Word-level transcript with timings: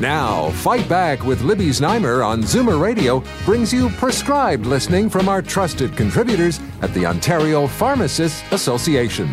Now, 0.00 0.48
Fight 0.52 0.88
Back 0.88 1.24
with 1.24 1.42
Libby 1.42 1.68
Znaimer 1.68 2.26
on 2.26 2.40
Zoomer 2.40 2.80
Radio 2.80 3.22
brings 3.44 3.70
you 3.70 3.90
prescribed 3.90 4.64
listening 4.64 5.10
from 5.10 5.28
our 5.28 5.42
trusted 5.42 5.94
contributors 5.94 6.58
at 6.80 6.94
the 6.94 7.04
Ontario 7.04 7.66
Pharmacists 7.66 8.42
Association. 8.50 9.28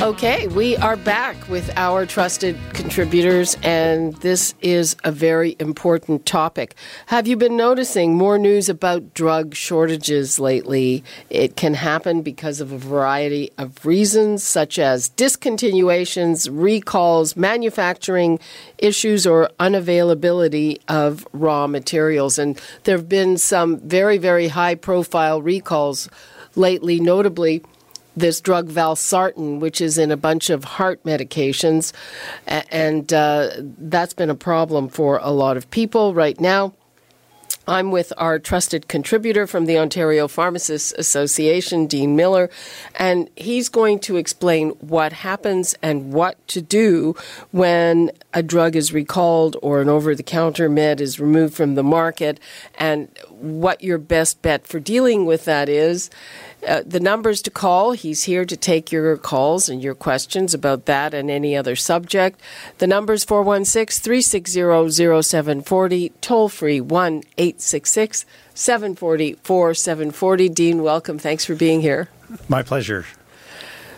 Okay, 0.00 0.46
we 0.46 0.78
are 0.78 0.96
back 0.96 1.36
with 1.50 1.70
our 1.76 2.06
trusted 2.06 2.58
contributors, 2.72 3.58
and 3.62 4.14
this 4.16 4.54
is 4.62 4.96
a 5.04 5.12
very 5.12 5.56
important 5.58 6.24
topic. 6.24 6.74
Have 7.08 7.28
you 7.28 7.36
been 7.36 7.54
noticing 7.54 8.14
more 8.14 8.38
news 8.38 8.70
about 8.70 9.12
drug 9.12 9.54
shortages 9.54 10.40
lately? 10.40 11.04
It 11.28 11.54
can 11.54 11.74
happen 11.74 12.22
because 12.22 12.62
of 12.62 12.72
a 12.72 12.78
variety 12.78 13.52
of 13.58 13.84
reasons, 13.84 14.42
such 14.42 14.78
as 14.78 15.10
discontinuations, 15.10 16.48
recalls, 16.50 17.36
manufacturing 17.36 18.40
issues, 18.78 19.26
or 19.26 19.50
unavailability 19.60 20.78
of 20.88 21.28
raw 21.34 21.66
materials. 21.66 22.38
And 22.38 22.58
there 22.84 22.96
have 22.96 23.10
been 23.10 23.36
some 23.36 23.78
very, 23.80 24.16
very 24.16 24.48
high 24.48 24.76
profile 24.76 25.42
recalls 25.42 26.08
lately, 26.56 27.00
notably 27.00 27.62
this 28.16 28.40
drug 28.40 28.68
valsartan, 28.68 29.60
which 29.60 29.80
is 29.80 29.98
in 29.98 30.10
a 30.10 30.16
bunch 30.16 30.50
of 30.50 30.64
heart 30.64 31.02
medications, 31.04 31.92
and 32.46 33.12
uh, 33.12 33.50
that's 33.78 34.14
been 34.14 34.30
a 34.30 34.34
problem 34.34 34.88
for 34.88 35.18
a 35.22 35.30
lot 35.30 35.56
of 35.56 35.70
people 35.70 36.14
right 36.14 36.40
now. 36.40 36.74
I'm 37.70 37.92
with 37.92 38.12
our 38.16 38.40
trusted 38.40 38.88
contributor 38.88 39.46
from 39.46 39.66
the 39.66 39.78
Ontario 39.78 40.26
Pharmacists 40.26 40.92
Association, 40.98 41.86
Dean 41.86 42.16
Miller, 42.16 42.50
and 42.96 43.30
he's 43.36 43.68
going 43.68 44.00
to 44.00 44.16
explain 44.16 44.70
what 44.80 45.12
happens 45.12 45.76
and 45.80 46.12
what 46.12 46.44
to 46.48 46.60
do 46.60 47.14
when 47.52 48.10
a 48.34 48.42
drug 48.42 48.74
is 48.74 48.92
recalled 48.92 49.56
or 49.62 49.80
an 49.80 49.88
over 49.88 50.16
the 50.16 50.22
counter 50.24 50.68
med 50.68 51.00
is 51.00 51.20
removed 51.20 51.54
from 51.54 51.76
the 51.76 51.84
market 51.84 52.40
and 52.76 53.08
what 53.28 53.84
your 53.84 53.98
best 53.98 54.42
bet 54.42 54.66
for 54.66 54.80
dealing 54.80 55.24
with 55.24 55.44
that 55.44 55.68
is. 55.68 56.10
Uh, 56.66 56.82
the 56.84 57.00
numbers 57.00 57.40
to 57.42 57.50
call, 57.50 57.92
he's 57.92 58.24
here 58.24 58.44
to 58.44 58.56
take 58.56 58.92
your 58.92 59.16
calls 59.16 59.68
and 59.68 59.82
your 59.82 59.94
questions 59.94 60.52
about 60.52 60.84
that 60.84 61.14
and 61.14 61.30
any 61.30 61.56
other 61.56 61.74
subject. 61.74 62.40
The 62.78 62.86
number 62.86 63.14
is 63.14 63.24
416 63.24 64.02
360 64.02 65.22
0740, 65.22 66.12
toll 66.20 66.48
free 66.48 66.80
1 66.80 67.22
866 67.38 68.26
740 68.54 69.34
4740. 69.42 70.48
Dean, 70.50 70.82
welcome. 70.82 71.18
Thanks 71.18 71.44
for 71.44 71.54
being 71.54 71.80
here. 71.80 72.08
My 72.48 72.62
pleasure. 72.62 73.06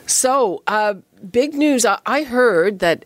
So, 0.06 0.62
uh, 0.66 0.94
big 1.30 1.54
news. 1.54 1.84
I 1.84 2.24
heard 2.24 2.78
that 2.80 3.04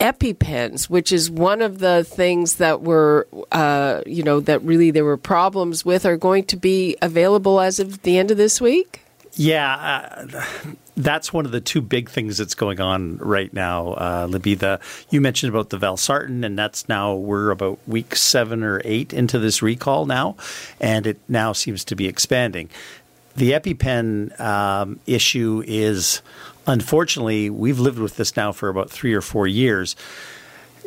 EpiPens, 0.00 0.90
which 0.90 1.12
is 1.12 1.30
one 1.30 1.62
of 1.62 1.78
the 1.78 2.04
things 2.04 2.56
that 2.56 2.82
were, 2.82 3.26
uh, 3.52 4.02
you 4.06 4.22
know, 4.22 4.40
that 4.40 4.62
really 4.62 4.90
there 4.90 5.04
were 5.04 5.16
problems 5.16 5.84
with, 5.84 6.04
are 6.04 6.16
going 6.16 6.44
to 6.44 6.56
be 6.56 6.96
available 7.02 7.60
as 7.60 7.78
of 7.78 8.02
the 8.02 8.18
end 8.18 8.30
of 8.30 8.36
this 8.36 8.60
week? 8.60 9.02
Yeah, 9.38 9.74
uh, 10.26 10.44
that's 10.96 11.30
one 11.30 11.44
of 11.44 11.52
the 11.52 11.60
two 11.60 11.82
big 11.82 12.08
things 12.08 12.38
that's 12.38 12.54
going 12.54 12.80
on 12.80 13.18
right 13.18 13.52
now, 13.52 13.88
uh, 13.92 14.26
Libby. 14.30 14.54
The 14.54 14.80
you 15.10 15.20
mentioned 15.20 15.50
about 15.52 15.68
the 15.68 15.76
valsartan, 15.76 16.44
and 16.44 16.58
that's 16.58 16.88
now 16.88 17.14
we're 17.14 17.50
about 17.50 17.78
week 17.86 18.16
seven 18.16 18.62
or 18.62 18.80
eight 18.82 19.12
into 19.12 19.38
this 19.38 19.60
recall 19.60 20.06
now, 20.06 20.36
and 20.80 21.06
it 21.06 21.20
now 21.28 21.52
seems 21.52 21.84
to 21.84 21.94
be 21.94 22.06
expanding. 22.06 22.70
The 23.36 23.52
EpiPen 23.52 24.40
um, 24.40 24.98
issue 25.06 25.62
is 25.66 26.22
unfortunately, 26.66 27.50
we've 27.50 27.78
lived 27.78 27.98
with 27.98 28.16
this 28.16 28.36
now 28.36 28.52
for 28.52 28.68
about 28.68 28.90
three 28.90 29.14
or 29.14 29.20
four 29.20 29.46
years. 29.46 29.96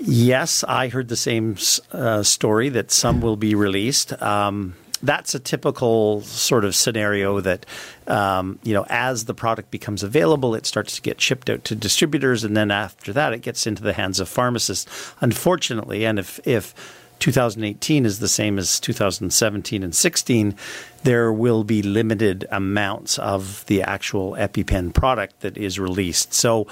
Yes, 0.02 0.64
I 0.64 0.88
heard 0.88 1.10
the 1.10 1.18
same 1.18 1.58
uh, 1.92 2.24
story 2.24 2.70
that 2.70 2.92
some 2.92 3.22
will 3.22 3.36
be 3.36 3.54
released. 3.56 4.20
Um, 4.22 4.76
that's 5.02 5.34
a 5.34 5.40
typical 5.40 6.22
sort 6.22 6.66
of 6.66 6.76
scenario 6.76 7.40
that 7.42 7.66
um, 8.08 8.60
you 8.64 8.74
know 8.74 8.86
as 8.90 9.26
the 9.26 9.34
product 9.34 9.72
becomes 9.72 10.04
available 10.04 10.56
it 10.56 10.66
starts 10.66 10.96
to 10.96 11.02
get 11.02 11.22
shipped 11.22 11.50
out 11.50 11.64
to 11.64 11.76
distributors 11.76 12.44
and 12.44 12.56
then 12.56 12.72
after 12.72 13.14
that 13.14 13.34
it 13.34 13.42
gets 13.42 13.66
into 13.66 13.82
the 13.82 13.94
hands 13.94 14.20
of 14.20 14.28
pharmacists 14.28 15.14
unfortunately 15.22 16.06
and 16.06 16.20
if 16.20 16.40
if 16.46 16.74
2018 17.20 18.06
is 18.06 18.20
the 18.20 18.28
same 18.28 18.58
as 18.58 18.80
2017 18.80 19.84
and 19.84 19.94
16, 19.94 20.56
there 21.04 21.32
will 21.32 21.64
be 21.64 21.82
limited 21.82 22.48
amounts 22.52 23.20
of 23.20 23.66
the 23.68 23.82
actual 23.82 24.34
EpiPen 24.34 24.94
product 24.94 25.42
that 25.42 25.58
is 25.58 25.80
released. 25.80 26.34
So, 26.34 26.68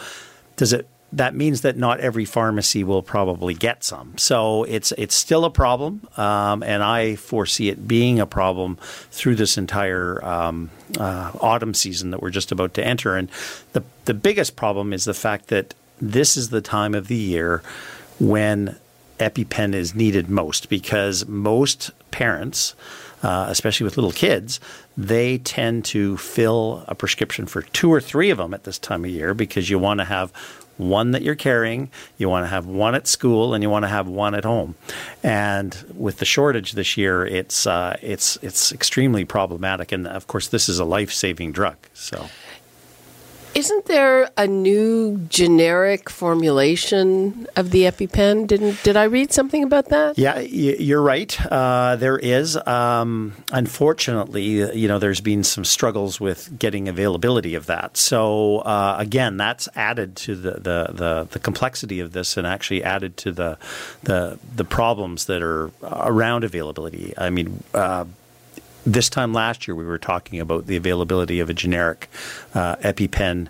does 0.56 0.74
it? 0.74 0.88
That 1.14 1.34
means 1.34 1.62
that 1.62 1.78
not 1.78 2.02
every 2.02 2.26
pharmacy 2.26 2.84
will 2.84 3.02
probably 3.02 3.54
get 3.54 3.82
some. 3.82 4.18
So 4.18 4.66
it's 4.66 4.92
it's 4.98 5.16
still 5.16 5.46
a 5.46 5.50
problem, 5.50 6.06
um, 6.18 6.64
and 6.64 6.84
I 6.84 7.16
foresee 7.16 7.70
it 7.70 7.88
being 7.88 8.20
a 8.20 8.26
problem 8.26 8.78
through 9.10 9.36
this 9.36 9.58
entire 9.58 10.24
um, 10.26 10.70
uh, 11.00 11.32
autumn 11.40 11.74
season 11.74 12.12
that 12.12 12.22
we're 12.22 12.30
just 12.30 12.52
about 12.52 12.74
to 12.74 12.86
enter. 12.86 13.16
And 13.16 13.30
the 13.72 13.84
the 14.04 14.14
biggest 14.14 14.58
problem 14.58 14.92
is 14.92 15.06
the 15.06 15.14
fact 15.14 15.48
that 15.48 15.74
this 16.02 16.36
is 16.36 16.50
the 16.50 16.62
time 16.62 16.94
of 16.94 17.08
the 17.08 17.16
year 17.16 17.64
when 18.20 18.78
EpiPen 19.20 19.74
is 19.74 19.96
needed 19.96 20.30
most 20.30 20.70
because 20.70 21.28
most 21.28 21.92
parents, 22.12 22.76
uh, 23.24 23.48
especially 23.50 23.84
with 23.84 23.98
little 23.98 24.12
kids, 24.12 24.60
they 24.96 25.38
tend 25.40 25.86
to 25.86 26.18
fill 26.18 26.84
a 26.88 26.96
prescription 26.96 27.46
for 27.46 27.62
two 27.62 27.92
or 27.92 28.02
three 28.02 28.30
of 28.30 28.38
them 28.38 28.54
at 28.54 28.64
this 28.64 28.80
time 28.80 29.06
of 29.06 29.12
year 29.12 29.34
because 29.34 29.70
you 29.70 29.80
want 29.80 30.00
to 30.00 30.06
have 30.06 30.32
one 30.78 31.12
that 31.12 31.24
you're 31.24 31.36
carrying, 31.36 31.90
you 32.18 32.30
want 32.30 32.44
to 32.44 32.48
have 32.48 32.66
one 32.66 32.96
at 32.96 33.08
school, 33.08 33.54
and 33.54 33.64
you 33.64 33.70
want 33.70 33.84
to 33.84 33.90
have 33.90 34.08
one 34.08 34.36
at 34.36 34.44
home. 34.44 34.76
And 35.24 35.76
with 35.96 36.18
the 36.18 36.26
shortage 36.26 36.74
this 36.74 36.98
year, 36.98 37.26
it's 37.26 37.66
uh, 37.66 37.98
it's 38.02 38.38
it's 38.42 38.72
extremely 38.72 39.26
problematic. 39.26 39.92
And 39.92 40.08
of 40.08 40.28
course, 40.28 40.48
this 40.48 40.70
is 40.70 40.80
a 40.80 40.86
life 40.86 41.12
saving 41.12 41.52
drug. 41.52 41.78
So. 41.94 42.28
Isn't 43.58 43.86
there 43.86 44.30
a 44.38 44.46
new 44.46 45.18
generic 45.30 46.12
formulation 46.12 47.48
of 47.56 47.72
the 47.72 47.86
EpiPen? 47.86 48.46
Didn't 48.46 48.84
did 48.84 48.96
I 48.96 49.06
read 49.06 49.34
something 49.34 49.64
about 49.64 49.90
that? 49.90 50.16
Yeah, 50.16 50.38
you're 50.38 51.02
right. 51.02 51.36
Uh, 51.44 51.96
there 51.96 52.20
is. 52.20 52.56
Um, 52.68 53.34
unfortunately, 53.52 54.78
you 54.80 54.88
know, 54.88 55.00
there's 55.00 55.22
been 55.22 55.44
some 55.44 55.66
struggles 55.66 56.20
with 56.20 56.60
getting 56.60 56.88
availability 56.88 57.56
of 57.56 57.66
that. 57.66 57.98
So 57.98 58.60
uh, 58.60 58.96
again, 59.00 59.38
that's 59.38 59.68
added 59.76 60.16
to 60.18 60.36
the, 60.36 60.52
the, 60.52 60.88
the, 60.94 61.28
the, 61.32 61.40
complexity 61.40 62.00
of 62.00 62.12
this, 62.12 62.38
and 62.38 62.46
actually 62.46 62.84
added 62.84 63.18
to 63.18 63.32
the 63.32 63.58
the 64.04 64.38
the 64.56 64.66
problems 64.66 65.26
that 65.26 65.42
are 65.42 65.72
around 65.82 66.44
availability. 66.44 67.16
I 67.18 67.32
mean. 67.32 67.64
Uh, 67.74 68.06
this 68.88 69.10
time 69.10 69.34
last 69.34 69.68
year, 69.68 69.76
we 69.76 69.86
were 69.86 69.98
talking 69.98 70.40
about 70.40 70.68
the 70.68 70.78
availability 70.78 71.40
of 71.40 71.50
a 71.50 71.54
generic 71.54 72.10
uh, 72.54 72.78
EpiPen. 72.78 73.50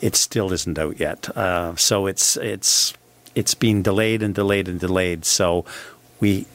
It 0.00 0.16
still 0.16 0.52
isn't 0.52 0.78
out 0.78 0.98
yet, 0.98 1.36
uh, 1.36 1.76
so 1.76 2.06
it's 2.06 2.36
it's 2.36 2.94
it's 3.34 3.54
been 3.54 3.82
delayed 3.82 4.22
and 4.22 4.34
delayed 4.34 4.68
and 4.68 4.80
delayed. 4.80 5.24
So 5.24 5.64
we 6.20 6.46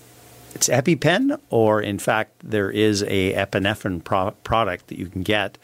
it's 0.56 0.70
EpiPen, 0.70 1.40
or 1.50 1.82
in 1.82 2.00
fact, 2.00 2.32
there 2.44 2.72
is 2.72 3.04
a 3.04 3.34
epinephrine 3.34 4.04
pro- 4.04 4.32
product 4.44 4.88
that 4.88 4.98
you 4.98 5.08
can 5.08 5.24
get 5.24 5.58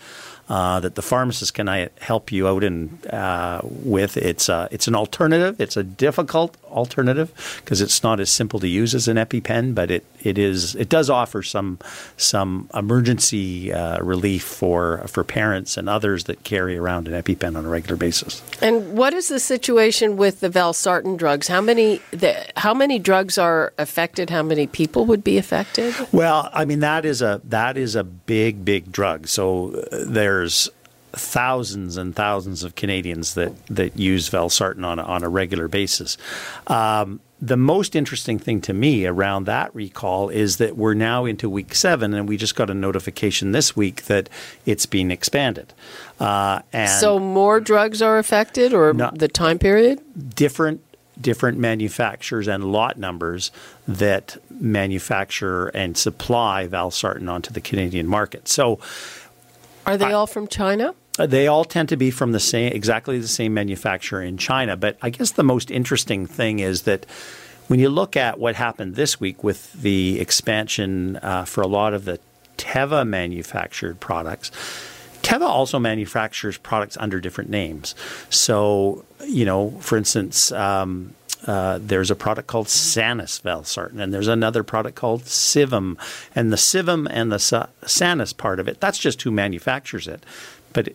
uh, 0.49 0.79
that 0.79 0.95
the 0.95 1.01
pharmacist 1.01 1.53
can 1.53 1.67
help 1.99 2.31
you 2.31 2.47
out 2.47 2.63
in 2.63 2.99
uh, 3.11 3.61
with. 3.63 4.17
It's 4.17 4.49
uh, 4.49 4.67
it's 4.71 4.87
an 4.87 4.95
alternative. 4.95 5.61
It's 5.61 5.77
a 5.77 5.83
difficult 5.83 6.57
alternative 6.65 7.61
because 7.63 7.81
it's 7.81 8.01
not 8.01 8.19
as 8.19 8.31
simple 8.31 8.59
to 8.59 8.67
use 8.67 8.95
as 8.95 9.07
an 9.07 9.17
EpiPen, 9.17 9.75
but 9.75 9.91
it, 9.91 10.05
it 10.21 10.39
is 10.39 10.75
it 10.75 10.89
does 10.89 11.09
offer 11.09 11.43
some 11.43 11.77
some 12.17 12.67
emergency 12.73 13.71
uh, 13.71 14.01
relief 14.01 14.43
for 14.43 15.05
for 15.07 15.23
parents 15.23 15.77
and 15.77 15.87
others 15.87 16.23
that 16.23 16.43
carry 16.43 16.77
around 16.77 17.07
an 17.07 17.13
EpiPen 17.21 17.55
on 17.55 17.65
a 17.65 17.69
regular 17.69 17.95
basis. 17.95 18.41
And 18.61 18.97
what 18.97 19.13
is 19.13 19.27
the 19.27 19.39
situation 19.39 20.17
with 20.17 20.39
the 20.39 20.49
valsartan 20.49 21.17
drugs? 21.17 21.47
How 21.47 21.61
many 21.61 22.01
the, 22.09 22.35
how 22.57 22.73
many 22.73 22.97
drugs 22.97 23.37
are 23.37 23.71
affected? 23.77 24.31
How 24.31 24.41
many 24.41 24.65
people 24.65 25.05
would 25.05 25.23
be 25.23 25.37
affected? 25.37 25.93
Well, 26.11 26.49
I 26.53 26.65
mean 26.65 26.79
that 26.79 27.05
is 27.05 27.21
a 27.21 27.39
that 27.43 27.77
is 27.77 27.95
a 27.95 28.03
big 28.03 28.65
big 28.65 28.91
drug. 28.91 29.27
So 29.27 29.85
there 29.91 30.38
there's 30.39 30.69
thousands 31.11 31.97
and 31.97 32.15
thousands 32.15 32.63
of 32.63 32.75
Canadians 32.75 33.33
that 33.33 33.53
that 33.67 33.97
use 33.97 34.29
valsartan 34.29 34.85
on 34.85 34.99
a, 34.99 35.03
on 35.03 35.23
a 35.23 35.29
regular 35.29 35.67
basis. 35.67 36.17
Um, 36.67 37.19
the 37.41 37.57
most 37.57 37.95
interesting 37.95 38.37
thing 38.37 38.59
to 38.61 38.73
me 38.73 39.05
around 39.05 39.45
that 39.45 39.73
recall 39.73 40.29
is 40.29 40.57
that 40.57 40.75
we're 40.75 40.93
now 40.93 41.25
into 41.25 41.49
week 41.49 41.73
seven, 41.73 42.13
and 42.13 42.27
we 42.27 42.37
just 42.37 42.55
got 42.55 42.69
a 42.69 42.73
notification 42.73 43.53
this 43.53 43.75
week 43.75 44.03
that 44.03 44.29
it's 44.65 44.85
being 44.85 45.09
expanded. 45.09 45.73
Uh, 46.19 46.61
and 46.73 46.89
so 46.89 47.17
more 47.17 47.59
drugs 47.59 48.01
are 48.01 48.17
affected, 48.17 48.73
or 48.73 48.93
the 48.93 49.27
time 49.27 49.57
period? 49.57 50.01
Different 50.35 50.81
different 51.21 51.57
manufacturers 51.57 52.47
and 52.47 52.71
lot 52.71 52.97
numbers 52.97 53.51
that 53.87 54.37
manufacture 54.49 55.67
and 55.69 55.97
supply 55.97 56.67
valsartan 56.67 57.29
onto 57.29 57.51
the 57.51 57.61
Canadian 57.61 58.07
market. 58.07 58.47
So, 58.47 58.79
are 59.89 59.97
they 59.97 60.05
I, 60.05 60.13
all 60.13 60.27
from 60.27 60.47
China? 60.47 60.93
Uh, 61.17 61.25
they 61.25 61.47
all 61.47 61.65
tend 61.65 61.89
to 61.89 61.97
be 61.97 62.11
from 62.11 62.31
the 62.31 62.39
same, 62.39 62.71
exactly 62.71 63.19
the 63.19 63.27
same 63.27 63.53
manufacturer 63.53 64.21
in 64.21 64.37
China. 64.37 64.77
But 64.77 64.97
I 65.01 65.09
guess 65.09 65.31
the 65.31 65.43
most 65.43 65.71
interesting 65.71 66.25
thing 66.25 66.59
is 66.59 66.83
that 66.83 67.05
when 67.67 67.79
you 67.79 67.89
look 67.89 68.15
at 68.15 68.39
what 68.39 68.55
happened 68.55 68.95
this 68.95 69.19
week 69.19 69.43
with 69.43 69.73
the 69.73 70.19
expansion 70.19 71.17
uh, 71.17 71.45
for 71.45 71.61
a 71.61 71.67
lot 71.67 71.93
of 71.93 72.05
the 72.05 72.19
Teva 72.57 73.05
manufactured 73.05 73.99
products, 73.99 74.51
Teva 75.21 75.47
also 75.47 75.79
manufactures 75.79 76.57
products 76.57 76.97
under 76.97 77.19
different 77.19 77.49
names. 77.49 77.95
So, 78.29 79.05
you 79.25 79.45
know, 79.45 79.71
for 79.81 79.97
instance, 79.97 80.51
um, 80.51 81.13
uh, 81.47 81.79
there's 81.81 82.11
a 82.11 82.15
product 82.15 82.47
called 82.47 82.67
Sanis 82.67 83.41
Valsartan, 83.41 83.99
and 83.99 84.13
there's 84.13 84.27
another 84.27 84.63
product 84.63 84.95
called 84.95 85.23
Sivem. 85.23 85.97
And 86.35 86.51
the 86.51 86.57
Sivem 86.57 87.07
and 87.09 87.31
the 87.31 87.39
Sa- 87.39 87.67
Sanis 87.83 88.35
part 88.35 88.59
of 88.59 88.67
it, 88.67 88.79
that's 88.79 88.97
just 88.97 89.21
who 89.21 89.31
manufactures 89.31 90.07
it. 90.07 90.25
But 90.73 90.89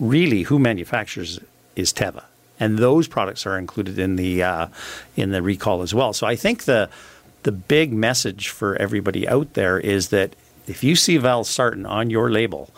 really, 0.00 0.42
who 0.42 0.58
manufactures 0.58 1.38
is 1.76 1.92
Teva. 1.92 2.24
And 2.58 2.78
those 2.78 3.08
products 3.08 3.46
are 3.46 3.58
included 3.58 3.98
in 3.98 4.16
the 4.16 4.42
uh, 4.42 4.68
in 5.16 5.30
the 5.30 5.42
recall 5.42 5.82
as 5.82 5.92
well. 5.94 6.12
So 6.12 6.26
I 6.26 6.36
think 6.36 6.64
the 6.64 6.88
the 7.42 7.52
big 7.52 7.92
message 7.92 8.48
for 8.48 8.76
everybody 8.76 9.28
out 9.28 9.54
there 9.54 9.78
is 9.78 10.08
that 10.08 10.34
if 10.66 10.82
you 10.82 10.96
see 10.96 11.18
Valsartan 11.18 11.88
on 11.88 12.10
your 12.10 12.30
label, 12.30 12.70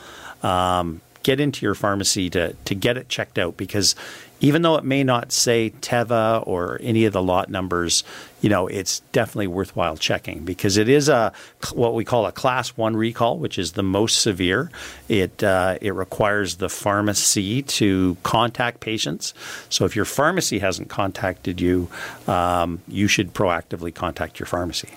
um, 0.42 1.00
get 1.22 1.40
into 1.40 1.64
your 1.66 1.74
pharmacy 1.74 2.30
to 2.30 2.54
to 2.64 2.74
get 2.74 2.96
it 2.96 3.08
checked 3.08 3.38
out 3.38 3.56
because 3.56 3.94
even 4.40 4.62
though 4.62 4.76
it 4.76 4.84
may 4.84 5.02
not 5.02 5.32
say 5.32 5.72
Teva 5.80 6.46
or 6.46 6.78
any 6.82 7.04
of 7.04 7.12
the 7.12 7.22
lot 7.22 7.48
numbers, 7.48 8.04
you 8.46 8.50
know, 8.50 8.68
it's 8.68 9.00
definitely 9.10 9.48
worthwhile 9.48 9.96
checking 9.96 10.44
because 10.44 10.76
it 10.76 10.88
is 10.88 11.08
a 11.08 11.32
what 11.74 11.94
we 11.94 12.04
call 12.04 12.26
a 12.26 12.30
class 12.30 12.68
one 12.76 12.96
recall, 12.96 13.38
which 13.38 13.58
is 13.58 13.72
the 13.72 13.82
most 13.82 14.20
severe. 14.20 14.70
It 15.08 15.42
uh, 15.42 15.78
it 15.80 15.90
requires 15.90 16.58
the 16.58 16.68
pharmacy 16.68 17.62
to 17.62 18.16
contact 18.22 18.78
patients. 18.78 19.34
So 19.68 19.84
if 19.84 19.96
your 19.96 20.04
pharmacy 20.04 20.60
hasn't 20.60 20.88
contacted 20.88 21.60
you, 21.60 21.88
um, 22.28 22.80
you 22.86 23.08
should 23.08 23.34
proactively 23.34 23.92
contact 23.92 24.38
your 24.38 24.46
pharmacy. 24.46 24.90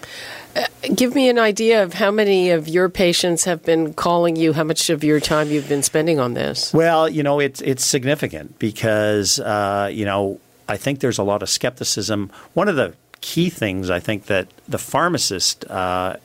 Uh, 0.56 0.68
give 0.94 1.16
me 1.16 1.28
an 1.28 1.40
idea 1.40 1.82
of 1.82 1.94
how 1.94 2.12
many 2.12 2.52
of 2.52 2.68
your 2.68 2.88
patients 2.88 3.46
have 3.46 3.64
been 3.64 3.96
calling 3.96 4.36
you. 4.36 4.54
How 4.54 4.64
much 4.64 4.92
of 4.92 5.04
your 5.04 5.20
time 5.20 5.50
you've 5.50 5.68
been 5.68 5.82
spending 5.82 6.20
on 6.20 6.36
this? 6.36 6.72
Well, 6.72 7.10
you 7.10 7.24
know, 7.24 7.40
it's 7.40 7.62
it's 7.62 7.84
significant 7.84 8.60
because 8.60 9.40
uh, 9.40 9.90
you 9.92 10.06
know 10.06 10.40
I 10.68 10.78
think 10.78 11.00
there's 11.00 11.18
a 11.18 11.24
lot 11.24 11.42
of 11.42 11.50
skepticism. 11.50 12.32
One 12.54 12.70
of 12.70 12.76
the 12.76 12.94
key 13.22 13.50
things 13.50 13.90
I 13.90 14.00
think 14.00 14.26
that 14.26 14.48
the 14.68 14.78
pharmacist 14.78 15.66
uh, 15.70 16.18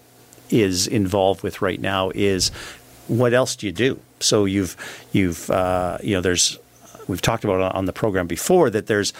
is 0.50 0.87
involved 0.87 1.43
with 1.43 1.62
right 1.62 1.81
now 1.81 2.11
is 2.14 2.50
what 3.08 3.35
else 3.35 3.56
do 3.56 3.67
you 3.67 3.73
do? 3.73 4.00
So 4.20 4.44
you've 4.44 4.76
you've 5.12 5.50
uh, 5.50 5.99
you 6.02 6.14
know 6.14 6.20
there's 6.20 6.58
we've 7.08 7.23
talked 7.23 7.44
about 7.44 7.75
on 7.75 7.85
the 7.85 7.93
program 7.93 8.26
before 8.26 8.70
that 8.70 8.87
there's 8.87 9.12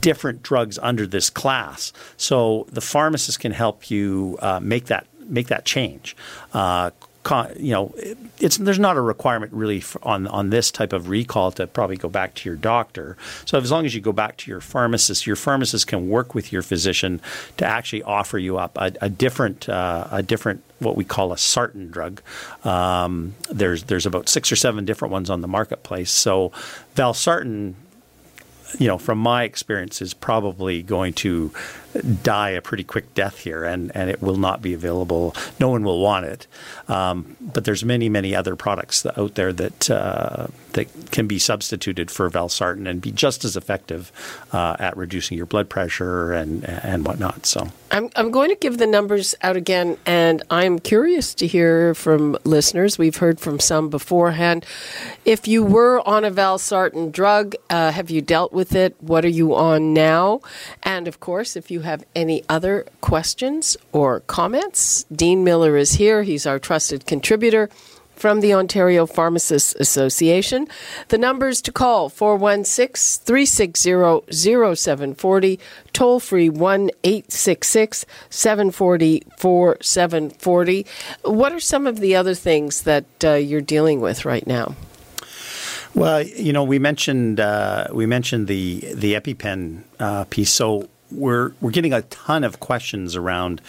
different 0.00 0.42
drugs 0.42 0.78
under 0.82 1.06
this 1.06 1.30
class. 1.30 1.92
So 2.16 2.66
the 2.70 2.80
pharmacist 2.80 3.40
can 3.40 3.52
help 3.52 3.90
you 3.90 4.38
uh, 4.40 4.60
make 4.60 4.86
that 4.86 5.06
make 5.20 5.48
that 5.48 5.64
change. 5.64 6.16
Uh, 6.52 6.90
you 7.56 7.72
know, 7.72 7.94
it's 8.38 8.56
there's 8.58 8.78
not 8.78 8.96
a 8.96 9.00
requirement 9.00 9.52
really 9.52 9.82
on 10.02 10.26
on 10.26 10.50
this 10.50 10.70
type 10.70 10.92
of 10.92 11.08
recall 11.08 11.50
to 11.52 11.66
probably 11.66 11.96
go 11.96 12.08
back 12.08 12.34
to 12.34 12.48
your 12.48 12.56
doctor. 12.56 13.16
So 13.44 13.58
as 13.58 13.70
long 13.70 13.86
as 13.86 13.94
you 13.94 14.00
go 14.00 14.12
back 14.12 14.36
to 14.38 14.50
your 14.50 14.60
pharmacist, 14.60 15.26
your 15.26 15.36
pharmacist 15.36 15.86
can 15.86 16.08
work 16.08 16.34
with 16.34 16.52
your 16.52 16.62
physician 16.62 17.20
to 17.56 17.64
actually 17.64 18.02
offer 18.02 18.38
you 18.38 18.58
up 18.58 18.76
a, 18.76 18.92
a 19.00 19.08
different 19.08 19.68
uh, 19.68 20.08
a 20.10 20.22
different 20.22 20.62
what 20.80 20.96
we 20.96 21.04
call 21.04 21.32
a 21.32 21.36
sartan 21.36 21.90
drug. 21.90 22.20
Um, 22.64 23.34
there's 23.50 23.84
there's 23.84 24.06
about 24.06 24.28
six 24.28 24.52
or 24.52 24.56
seven 24.56 24.84
different 24.84 25.12
ones 25.12 25.30
on 25.30 25.40
the 25.40 25.48
marketplace. 25.48 26.10
So 26.10 26.52
valsartan 26.94 27.74
you 28.78 28.88
know, 28.88 28.98
from 28.98 29.18
my 29.18 29.44
experience, 29.44 30.02
is 30.02 30.14
probably 30.14 30.82
going 30.82 31.12
to 31.14 31.52
die 32.22 32.50
a 32.50 32.60
pretty 32.60 32.84
quick 32.84 33.14
death 33.14 33.38
here, 33.38 33.64
and, 33.64 33.94
and 33.94 34.10
it 34.10 34.20
will 34.20 34.36
not 34.36 34.60
be 34.60 34.74
available. 34.74 35.34
No 35.60 35.68
one 35.68 35.84
will 35.84 36.00
want 36.00 36.26
it. 36.26 36.46
Um, 36.88 37.36
but 37.40 37.64
there's 37.64 37.84
many, 37.84 38.08
many 38.08 38.34
other 38.34 38.56
products 38.56 39.06
out 39.16 39.34
there 39.34 39.52
that 39.52 39.90
uh, 39.90 40.48
that 40.72 40.88
can 41.12 41.26
be 41.26 41.38
substituted 41.38 42.10
for 42.10 42.28
valsartan 42.28 42.88
and 42.88 43.00
be 43.00 43.12
just 43.12 43.44
as 43.44 43.56
effective 43.56 44.10
uh, 44.52 44.76
at 44.78 44.96
reducing 44.96 45.36
your 45.36 45.46
blood 45.46 45.68
pressure 45.68 46.32
and 46.32 46.64
and 46.64 47.06
whatnot. 47.06 47.46
So 47.46 47.68
I'm 47.90 48.10
I'm 48.16 48.30
going 48.30 48.50
to 48.50 48.56
give 48.56 48.78
the 48.78 48.86
numbers 48.86 49.34
out 49.42 49.56
again, 49.56 49.96
and 50.04 50.42
I'm 50.50 50.78
curious 50.78 51.34
to 51.34 51.46
hear 51.46 51.94
from 51.94 52.36
listeners. 52.44 52.98
We've 52.98 53.16
heard 53.16 53.38
from 53.40 53.60
some 53.60 53.88
beforehand. 53.88 54.66
If 55.24 55.46
you 55.46 55.62
were 55.62 56.06
on 56.06 56.24
a 56.24 56.30
valsartan 56.30 57.12
drug, 57.12 57.54
uh, 57.70 57.92
have 57.92 58.10
you 58.10 58.20
dealt 58.20 58.52
with 58.52 58.63
it? 58.72 58.94
What 59.00 59.24
are 59.24 59.28
you 59.28 59.54
on 59.54 59.92
now? 59.92 60.40
And 60.84 61.08
of 61.08 61.18
course, 61.18 61.56
if 61.56 61.70
you 61.70 61.80
have 61.80 62.04
any 62.14 62.44
other 62.48 62.86
questions 63.00 63.76
or 63.92 64.20
comments, 64.20 65.04
Dean 65.04 65.42
Miller 65.42 65.76
is 65.76 65.94
here. 65.94 66.22
He's 66.22 66.46
our 66.46 66.60
trusted 66.60 67.06
contributor 67.06 67.68
from 68.16 68.40
the 68.40 68.54
Ontario 68.54 69.06
Pharmacists 69.06 69.74
Association. 69.78 70.68
The 71.08 71.18
numbers 71.18 71.60
to 71.62 71.72
call 71.72 72.08
416 72.08 73.24
360 73.24 74.32
0740, 74.74 75.60
toll 75.92 76.20
free 76.20 76.48
1 76.48 76.90
866 77.02 78.06
740 78.30 79.22
4740. 79.36 80.86
What 81.24 81.52
are 81.52 81.60
some 81.60 81.86
of 81.86 82.00
the 82.00 82.16
other 82.16 82.34
things 82.34 82.82
that 82.82 83.04
uh, 83.22 83.34
you're 83.34 83.60
dealing 83.60 84.00
with 84.00 84.24
right 84.24 84.46
now? 84.46 84.74
Well, 85.94 86.22
you 86.22 86.52
know, 86.52 86.64
we 86.64 86.78
mentioned 86.78 87.38
uh, 87.38 87.86
we 87.92 88.06
mentioned 88.06 88.48
the 88.48 88.80
the 88.94 89.14
EpiPen 89.14 89.82
uh, 90.00 90.24
piece. 90.24 90.50
So 90.50 90.88
we're 91.12 91.52
we're 91.60 91.70
getting 91.70 91.92
a 91.92 92.02
ton 92.02 92.42
of 92.42 92.58
questions 92.58 93.14
around 93.14 93.60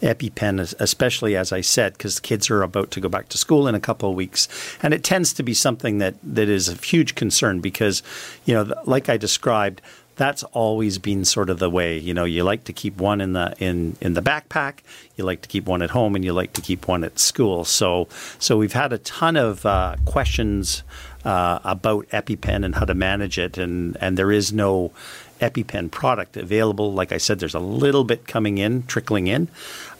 EpiPen, 0.00 0.74
especially 0.78 1.36
as 1.36 1.52
I 1.52 1.60
said, 1.60 1.94
because 1.94 2.20
kids 2.20 2.50
are 2.50 2.62
about 2.62 2.92
to 2.92 3.00
go 3.00 3.08
back 3.08 3.28
to 3.30 3.38
school 3.38 3.66
in 3.66 3.74
a 3.74 3.80
couple 3.80 4.08
of 4.10 4.14
weeks, 4.14 4.48
and 4.82 4.94
it 4.94 5.02
tends 5.02 5.32
to 5.34 5.42
be 5.42 5.54
something 5.54 5.98
that 5.98 6.14
that 6.22 6.48
is 6.48 6.68
of 6.68 6.84
huge 6.84 7.16
concern 7.16 7.60
because, 7.60 8.02
you 8.44 8.54
know, 8.54 8.72
like 8.84 9.08
I 9.08 9.16
described, 9.16 9.82
that's 10.16 10.44
always 10.44 10.98
been 10.98 11.24
sort 11.24 11.50
of 11.50 11.58
the 11.58 11.70
way. 11.70 11.98
You 11.98 12.14
know, 12.14 12.24
you 12.24 12.44
like 12.44 12.64
to 12.64 12.72
keep 12.72 12.98
one 12.98 13.20
in 13.20 13.32
the 13.32 13.54
in 13.58 13.96
in 14.00 14.14
the 14.14 14.22
backpack, 14.22 14.78
you 15.16 15.24
like 15.24 15.42
to 15.42 15.48
keep 15.48 15.66
one 15.66 15.82
at 15.82 15.90
home, 15.90 16.14
and 16.14 16.24
you 16.24 16.32
like 16.32 16.52
to 16.54 16.60
keep 16.60 16.86
one 16.86 17.02
at 17.02 17.18
school. 17.18 17.64
So 17.64 18.08
so 18.38 18.56
we've 18.56 18.72
had 18.72 18.92
a 18.92 18.98
ton 18.98 19.36
of 19.36 19.66
uh, 19.66 19.96
questions 20.04 20.82
uh, 21.24 21.60
about 21.64 22.08
EpiPen 22.08 22.64
and 22.64 22.74
how 22.74 22.84
to 22.84 22.94
manage 22.94 23.38
it, 23.38 23.58
and 23.58 23.96
and 24.00 24.16
there 24.16 24.32
is 24.32 24.52
no 24.52 24.92
EpiPen 25.40 25.90
product 25.90 26.36
available. 26.36 26.92
Like 26.92 27.12
I 27.12 27.18
said, 27.18 27.38
there's 27.40 27.54
a 27.54 27.60
little 27.60 28.04
bit 28.04 28.26
coming 28.26 28.58
in, 28.58 28.84
trickling 28.84 29.26
in, 29.26 29.48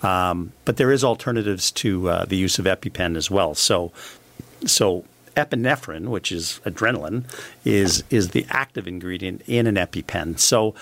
um, 0.03 0.53
but 0.65 0.77
there 0.77 0.93
is 0.93 1.05
alternatives 1.05 1.71
to 1.73 2.09
uh, 2.09 2.25
the 2.25 2.37
use 2.37 2.59
of 2.59 2.65
EpiPen 2.65 3.17
as 3.17 3.31
well. 3.31 3.55
So, 3.55 3.93
so 4.65 5.05
epinephrine, 5.37 6.09
which 6.09 6.31
is 6.31 6.61
adrenaline, 6.65 7.25
is 7.65 8.05
is 8.11 8.31
the 8.31 8.47
active 8.51 8.87
ingredient 8.87 9.43
in 9.47 9.67
an 9.67 9.77
EpiPen. 9.77 10.39
So. 10.39 10.75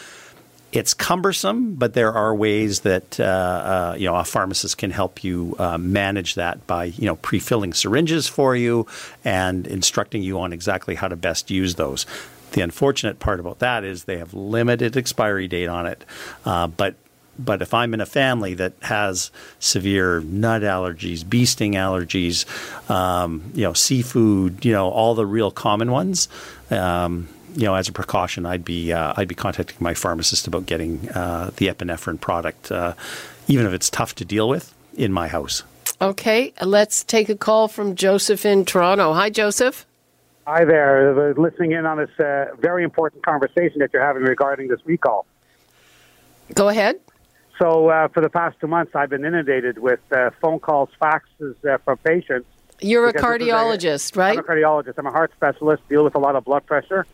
It's 0.72 0.94
cumbersome, 0.94 1.74
but 1.74 1.94
there 1.94 2.12
are 2.12 2.32
ways 2.32 2.80
that 2.80 3.18
uh, 3.18 3.24
uh, 3.24 3.96
you 3.98 4.06
know 4.06 4.14
a 4.14 4.24
pharmacist 4.24 4.78
can 4.78 4.92
help 4.92 5.24
you 5.24 5.56
uh, 5.58 5.78
manage 5.78 6.36
that 6.36 6.64
by 6.66 6.84
you 6.84 7.06
know 7.06 7.16
pre-filling 7.16 7.74
syringes 7.74 8.28
for 8.28 8.54
you 8.54 8.86
and 9.24 9.66
instructing 9.66 10.22
you 10.22 10.38
on 10.38 10.52
exactly 10.52 10.94
how 10.94 11.08
to 11.08 11.16
best 11.16 11.50
use 11.50 11.74
those. 11.74 12.06
The 12.52 12.60
unfortunate 12.60 13.18
part 13.18 13.40
about 13.40 13.58
that 13.60 13.84
is 13.84 14.04
they 14.04 14.18
have 14.18 14.32
limited 14.32 14.96
expiry 14.96 15.48
date 15.48 15.68
on 15.68 15.86
it. 15.86 16.04
Uh, 16.44 16.68
but 16.68 16.94
but 17.44 17.62
if 17.62 17.72
I'm 17.74 17.94
in 17.94 18.00
a 18.00 18.06
family 18.06 18.54
that 18.54 18.74
has 18.82 19.30
severe 19.58 20.20
nut 20.20 20.62
allergies, 20.62 21.28
bee 21.28 21.46
sting 21.46 21.72
allergies, 21.72 22.44
um, 22.90 23.50
you 23.54 23.62
know, 23.62 23.72
seafood, 23.72 24.64
you 24.64 24.72
know, 24.72 24.88
all 24.88 25.14
the 25.14 25.26
real 25.26 25.50
common 25.50 25.90
ones, 25.90 26.28
um, 26.70 27.28
you 27.54 27.64
know, 27.64 27.74
as 27.74 27.88
a 27.88 27.92
precaution, 27.92 28.46
I'd 28.46 28.64
be 28.64 28.92
uh, 28.92 29.14
I'd 29.16 29.28
be 29.28 29.34
contacting 29.34 29.76
my 29.80 29.94
pharmacist 29.94 30.46
about 30.46 30.66
getting 30.66 31.08
uh, 31.10 31.50
the 31.56 31.68
epinephrine 31.68 32.20
product, 32.20 32.70
uh, 32.70 32.94
even 33.48 33.66
if 33.66 33.72
it's 33.72 33.90
tough 33.90 34.14
to 34.16 34.24
deal 34.24 34.48
with, 34.48 34.74
in 34.94 35.12
my 35.12 35.28
house. 35.28 35.62
Okay, 36.00 36.52
let's 36.62 37.04
take 37.04 37.28
a 37.28 37.36
call 37.36 37.68
from 37.68 37.94
Joseph 37.94 38.46
in 38.46 38.64
Toronto. 38.64 39.12
Hi, 39.12 39.28
Joseph. 39.28 39.86
Hi 40.46 40.64
there. 40.64 41.34
Listening 41.34 41.72
in 41.72 41.84
on 41.86 41.98
this 41.98 42.10
uh, 42.18 42.46
very 42.58 42.82
important 42.82 43.22
conversation 43.22 43.80
that 43.80 43.92
you're 43.92 44.04
having 44.04 44.22
regarding 44.22 44.68
this 44.68 44.80
recall. 44.84 45.26
Go 46.54 46.68
ahead. 46.68 46.98
So, 47.58 47.88
uh, 47.88 48.08
for 48.08 48.22
the 48.22 48.30
past 48.30 48.58
two 48.58 48.66
months, 48.66 48.92
I've 48.94 49.10
been 49.10 49.24
inundated 49.24 49.78
with 49.78 50.00
uh, 50.10 50.30
phone 50.40 50.58
calls, 50.58 50.88
faxes 51.00 51.54
uh, 51.64 51.76
from 51.84 51.98
patients. 51.98 52.46
You're 52.80 53.08
a 53.08 53.12
cardiologist, 53.12 54.16
a, 54.16 54.18
right? 54.18 54.38
I'm 54.38 54.44
a 54.44 54.48
cardiologist. 54.48 54.94
I'm 54.96 55.06
a 55.06 55.10
heart 55.10 55.32
specialist, 55.36 55.86
deal 55.90 56.02
with 56.02 56.14
a 56.14 56.18
lot 56.18 56.36
of 56.36 56.44
blood 56.44 56.64
pressure, 56.64 57.06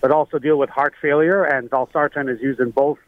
but 0.00 0.10
also 0.10 0.38
deal 0.38 0.56
with 0.56 0.70
heart 0.70 0.94
failure, 1.00 1.44
and 1.44 1.70
valsartan 1.70 2.32
is 2.32 2.40
used 2.40 2.60
in 2.60 2.70
both 2.70 2.98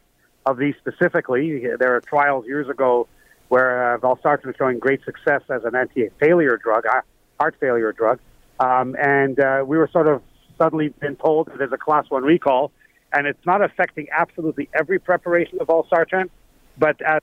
of 0.46 0.58
these 0.58 0.74
specifically. 0.78 1.64
There 1.78 1.96
are 1.96 2.00
trials 2.00 2.46
years 2.46 2.68
ago 2.68 3.08
where 3.48 3.94
uh, 3.94 3.98
valsartan 3.98 4.46
was 4.46 4.56
showing 4.56 4.78
great 4.78 5.04
success 5.04 5.42
as 5.50 5.64
an 5.64 5.74
anti-failure 5.74 6.56
drug, 6.56 6.86
uh, 6.86 7.00
heart 7.38 7.54
failure 7.60 7.92
drug. 7.92 8.18
Um, 8.60 8.96
and 8.98 9.38
uh, 9.38 9.64
we 9.66 9.76
were 9.76 9.88
sort 9.92 10.08
of 10.08 10.22
suddenly 10.58 10.88
been 10.88 11.16
told 11.16 11.48
that 11.48 11.58
there's 11.58 11.72
a 11.72 11.78
class 11.78 12.08
one 12.08 12.22
recall, 12.22 12.72
and 13.12 13.26
it's 13.26 13.44
not 13.44 13.62
affecting 13.62 14.06
absolutely 14.10 14.68
every 14.72 14.98
preparation 14.98 15.58
of 15.60 15.66
valsartan, 15.66 16.30
but 16.78 17.00
at 17.02 17.22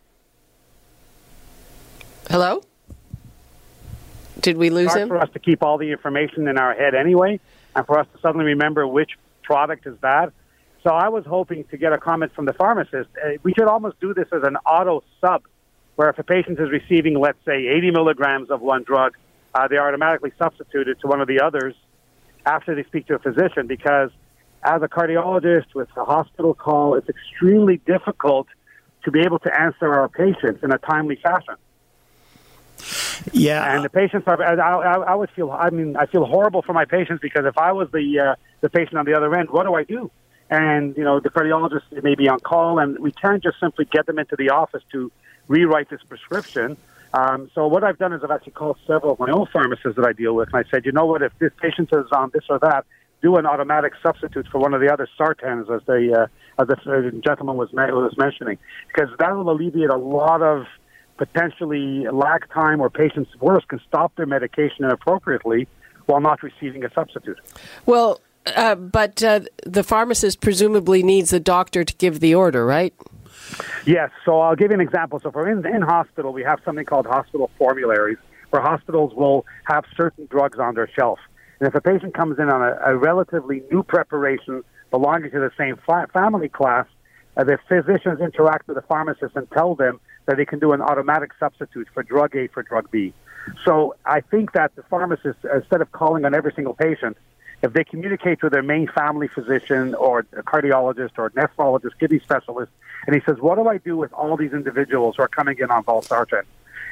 hello. 2.30 2.62
Did 4.40 4.58
we 4.58 4.70
lose 4.70 4.90
hard 4.90 5.02
him? 5.02 5.08
for 5.10 5.18
us 5.18 5.30
to 5.34 5.40
keep 5.40 5.64
all 5.64 5.78
the 5.78 5.92
information 5.92 6.48
in 6.48 6.58
our 6.58 6.74
head 6.74 6.96
anyway, 6.96 7.40
and 7.76 7.86
for 7.86 8.00
us 8.00 8.08
to 8.14 8.22
suddenly 8.22 8.46
remember 8.46 8.88
which 8.88 9.12
product 9.50 9.88
is 9.88 9.98
bad. 9.98 10.32
So 10.84 10.92
I 10.92 11.10
was 11.10 11.26
hoping 11.26 11.64
to 11.72 11.78
get 11.78 11.92
a 11.92 11.98
comment 11.98 12.32
from 12.36 12.46
the 12.46 12.54
pharmacist. 12.54 13.10
Uh, 13.18 13.30
we 13.42 13.52
should 13.58 13.68
almost 13.68 14.00
do 14.00 14.14
this 14.14 14.28
as 14.32 14.44
an 14.44 14.58
auto 14.58 15.04
sub, 15.20 15.42
where 15.96 16.08
if 16.12 16.20
a 16.20 16.24
patient 16.24 16.60
is 16.60 16.70
receiving, 16.70 17.20
let's 17.20 17.44
say, 17.46 17.68
80 17.68 17.90
milligrams 17.92 18.52
of 18.52 18.62
one 18.62 18.84
drug, 18.84 19.18
uh, 19.56 19.68
they 19.68 19.78
are 19.78 19.88
automatically 19.88 20.32
substituted 20.38 21.00
to 21.00 21.08
one 21.08 21.20
of 21.20 21.28
the 21.28 21.42
others 21.42 21.74
after 22.46 22.76
they 22.76 22.84
speak 22.84 23.08
to 23.08 23.16
a 23.16 23.20
physician 23.20 23.66
because 23.66 24.12
as 24.64 24.84
a 24.84 24.88
cardiologist 24.88 25.74
with 25.74 25.90
a 25.98 26.06
hospital 26.06 26.54
call, 26.54 26.94
it's 26.94 27.10
extremely 27.10 27.78
difficult 27.88 28.46
to 29.04 29.10
be 29.10 29.22
able 29.22 29.40
to 29.40 29.52
answer 29.60 29.92
our 29.92 30.10
patients 30.10 30.60
in 30.62 30.72
a 30.72 30.78
timely 30.78 31.18
fashion. 31.24 31.56
Yeah, 33.34 33.76
and 33.76 33.84
the 33.84 33.90
patients 33.90 34.28
are. 34.28 34.42
I, 34.42 34.56
I, 34.56 34.98
I 35.12 35.16
would 35.16 35.30
feel. 35.32 35.52
I 35.52 35.70
mean, 35.70 35.96
I 35.96 36.06
feel 36.06 36.26
horrible 36.26 36.62
for 36.62 36.74
my 36.74 36.86
patients 36.86 37.20
because 37.22 37.46
if 37.46 37.58
I 37.58 37.72
was 37.72 37.90
the 37.92 38.20
uh, 38.20 38.36
the 38.62 38.70
patient 38.70 38.98
on 38.98 39.06
the 39.06 39.16
other 39.16 39.34
end, 39.36 39.50
what 39.50 39.64
do 39.64 39.74
I 39.74 39.84
do? 39.84 40.12
And 40.50 40.98
you 40.98 41.04
know, 41.04 41.20
the 41.20 41.30
cardiologist 41.30 42.04
may 42.04 42.16
be 42.16 42.28
on 42.28 42.40
call, 42.40 42.80
and 42.80 42.98
we 43.00 43.12
can't 43.12 43.44
just 43.44 43.60
simply 43.60 43.86
get 43.86 44.06
them 44.06 44.18
into 44.20 44.36
the 44.36 44.50
office 44.50 44.84
to 44.92 45.12
rewrite 45.48 45.90
this 45.90 46.02
prescription. 46.08 46.78
Um, 47.14 47.50
so 47.56 47.68
what 47.68 47.84
I've 47.84 47.98
done 47.98 48.14
is 48.14 48.24
I've 48.24 48.32
actually 48.32 48.54
called 48.54 48.78
several 48.86 49.14
of 49.14 49.20
my 49.20 49.32
own 49.32 49.48
pharmacists 49.48 49.96
that 49.96 50.06
I 50.06 50.14
deal 50.14 50.36
with, 50.36 50.50
and 50.54 50.64
I 50.64 50.70
said, 50.70 50.86
you 50.86 50.92
know 50.92 51.06
what, 51.06 51.22
if 51.22 51.38
this 51.40 51.52
patient 51.60 51.90
is 51.92 52.06
on 52.12 52.30
this 52.34 52.44
or 52.50 52.60
that, 52.60 52.86
do 53.22 53.36
an 53.38 53.46
automatic 53.46 53.94
substitute 54.02 54.48
for 54.48 54.60
one 54.60 54.74
of 54.74 54.82
the 54.82 54.92
other 54.92 55.08
sartans, 55.20 55.70
as 55.76 55.86
the 55.86 56.22
uh, 56.22 56.62
as 56.62 56.68
the 56.68 57.22
gentleman 57.24 57.58
was 57.58 57.72
was 57.74 58.18
mentioning, 58.18 58.58
because 58.88 59.10
that 59.18 59.36
will 59.36 59.50
alleviate 59.50 59.90
a 59.90 59.98
lot 59.98 60.42
of 60.42 60.66
potentially 61.20 62.08
lack 62.12 62.52
time, 62.52 62.80
or 62.80 62.90
patients 62.90 63.30
worse 63.42 63.66
can 63.66 63.80
stop 63.88 64.16
their 64.16 64.26
medication 64.26 64.86
inappropriately 64.86 65.68
while 66.06 66.22
not 66.22 66.42
receiving 66.42 66.84
a 66.86 66.92
substitute. 66.94 67.38
Well, 67.86 68.22
uh, 68.56 68.76
but 68.76 69.22
uh, 69.22 69.42
the 69.66 69.84
pharmacist 69.84 70.40
presumably 70.40 71.04
needs 71.04 71.30
the 71.30 71.42
doctor 71.42 71.84
to 71.84 71.94
give 71.98 72.22
the 72.22 72.34
order, 72.34 72.66
right? 72.66 72.94
Yes. 73.86 74.10
So 74.26 74.40
I'll 74.40 74.56
give 74.56 74.72
you 74.72 74.76
an 74.76 74.82
example. 74.82 75.20
So 75.20 75.30
for 75.30 75.48
in, 75.48 75.66
in 75.66 75.82
hospital, 75.82 76.32
we 76.32 76.44
have 76.44 76.60
something 76.64 76.86
called 76.86 77.06
hospital 77.06 77.52
formularies, 77.58 78.18
where 78.50 78.62
hospitals 78.62 79.14
will 79.14 79.46
have 79.66 79.84
certain 79.96 80.26
drugs 80.32 80.58
on 80.58 80.74
their 80.74 80.90
shelf. 80.98 81.20
And 81.60 81.68
if 81.68 81.76
a 81.76 81.82
patient 81.82 82.14
comes 82.14 82.40
in 82.40 82.50
on 82.50 82.62
a, 82.62 82.80
a 82.92 82.98
relatively 82.98 83.62
new 83.70 83.84
preparation 83.84 84.64
belonging 84.90 85.32
to 85.32 85.40
the 85.40 85.52
same 85.58 85.76
fa- 85.86 86.08
family 86.14 86.48
class, 86.48 86.88
uh, 87.36 87.44
the 87.44 87.60
physicians 87.68 88.22
interact 88.22 88.68
with 88.68 88.76
the 88.76 88.82
pharmacist 88.84 89.36
and 89.36 89.52
tell 89.52 89.76
them 89.76 90.00
that 90.30 90.38
they 90.38 90.46
can 90.46 90.60
do 90.60 90.74
an 90.74 90.82
automatic 90.82 91.32
substitute 91.40 91.88
for 91.92 92.04
drug 92.04 92.36
A 92.36 92.48
for 92.50 92.62
drug 92.62 92.92
B. 92.92 93.14
So 93.66 93.96
I 94.06 94.22
think 94.22 94.52
that 94.52 94.76
the 94.76 94.84
pharmacist, 94.84 95.40
instead 95.52 95.82
of 95.82 95.92
calling 95.92 96.24
on 96.24 96.36
every 96.36 96.54
single 96.54 96.76
patient, 96.76 97.18
if 97.64 97.74
they 97.74 97.84
communicate 97.84 98.44
with 98.44 98.54
their 98.54 98.62
main 98.62 98.88
family 98.90 99.28
physician 99.28 99.96
or 99.96 100.20
a 100.34 100.44
cardiologist 100.44 101.18
or 101.18 101.26
a 101.26 101.32
nephrologist, 101.32 101.98
kidney 102.00 102.20
specialist, 102.20 102.72
and 103.08 103.16
he 103.16 103.24
says, 103.26 103.38
what 103.40 103.56
do 103.56 103.68
I 103.68 103.80
do 103.80 103.98
with 103.98 104.14
all 104.14 104.38
these 104.38 104.54
individuals 104.54 105.16
who 105.18 105.24
are 105.24 105.28
coming 105.28 105.58
in 105.58 105.72
on 105.72 105.84
valsartan? 105.84 106.44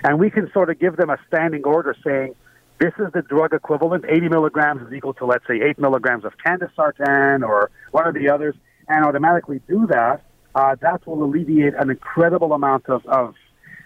And 0.04 0.18
we 0.18 0.32
can 0.32 0.52
sort 0.52 0.72
of 0.72 0.80
give 0.80 0.98
them 0.98 1.12
a 1.12 1.20
standing 1.28 1.64
order 1.64 1.96
saying, 2.04 2.34
this 2.80 2.94
is 2.98 3.12
the 3.14 3.22
drug 3.22 3.54
equivalent. 3.54 4.04
80 4.10 4.30
milligrams 4.30 4.82
is 4.82 4.92
equal 4.94 5.14
to, 5.16 5.28
let's 5.28 5.46
say, 5.46 5.62
8 5.62 5.78
milligrams 5.78 6.26
of 6.26 6.34
candesartan 6.44 7.48
or 7.48 7.70
one 7.92 8.08
of 8.08 8.16
the 8.16 8.30
others, 8.30 8.56
and 8.88 9.06
automatically 9.06 9.62
do 9.68 9.86
that 9.88 10.24
uh, 10.56 10.76
that 10.82 11.06
will 11.06 11.24
alleviate 11.24 11.74
an 11.76 11.90
incredible 11.90 12.54
amount 12.54 12.90
of, 12.90 13.06
of, 13.06 13.36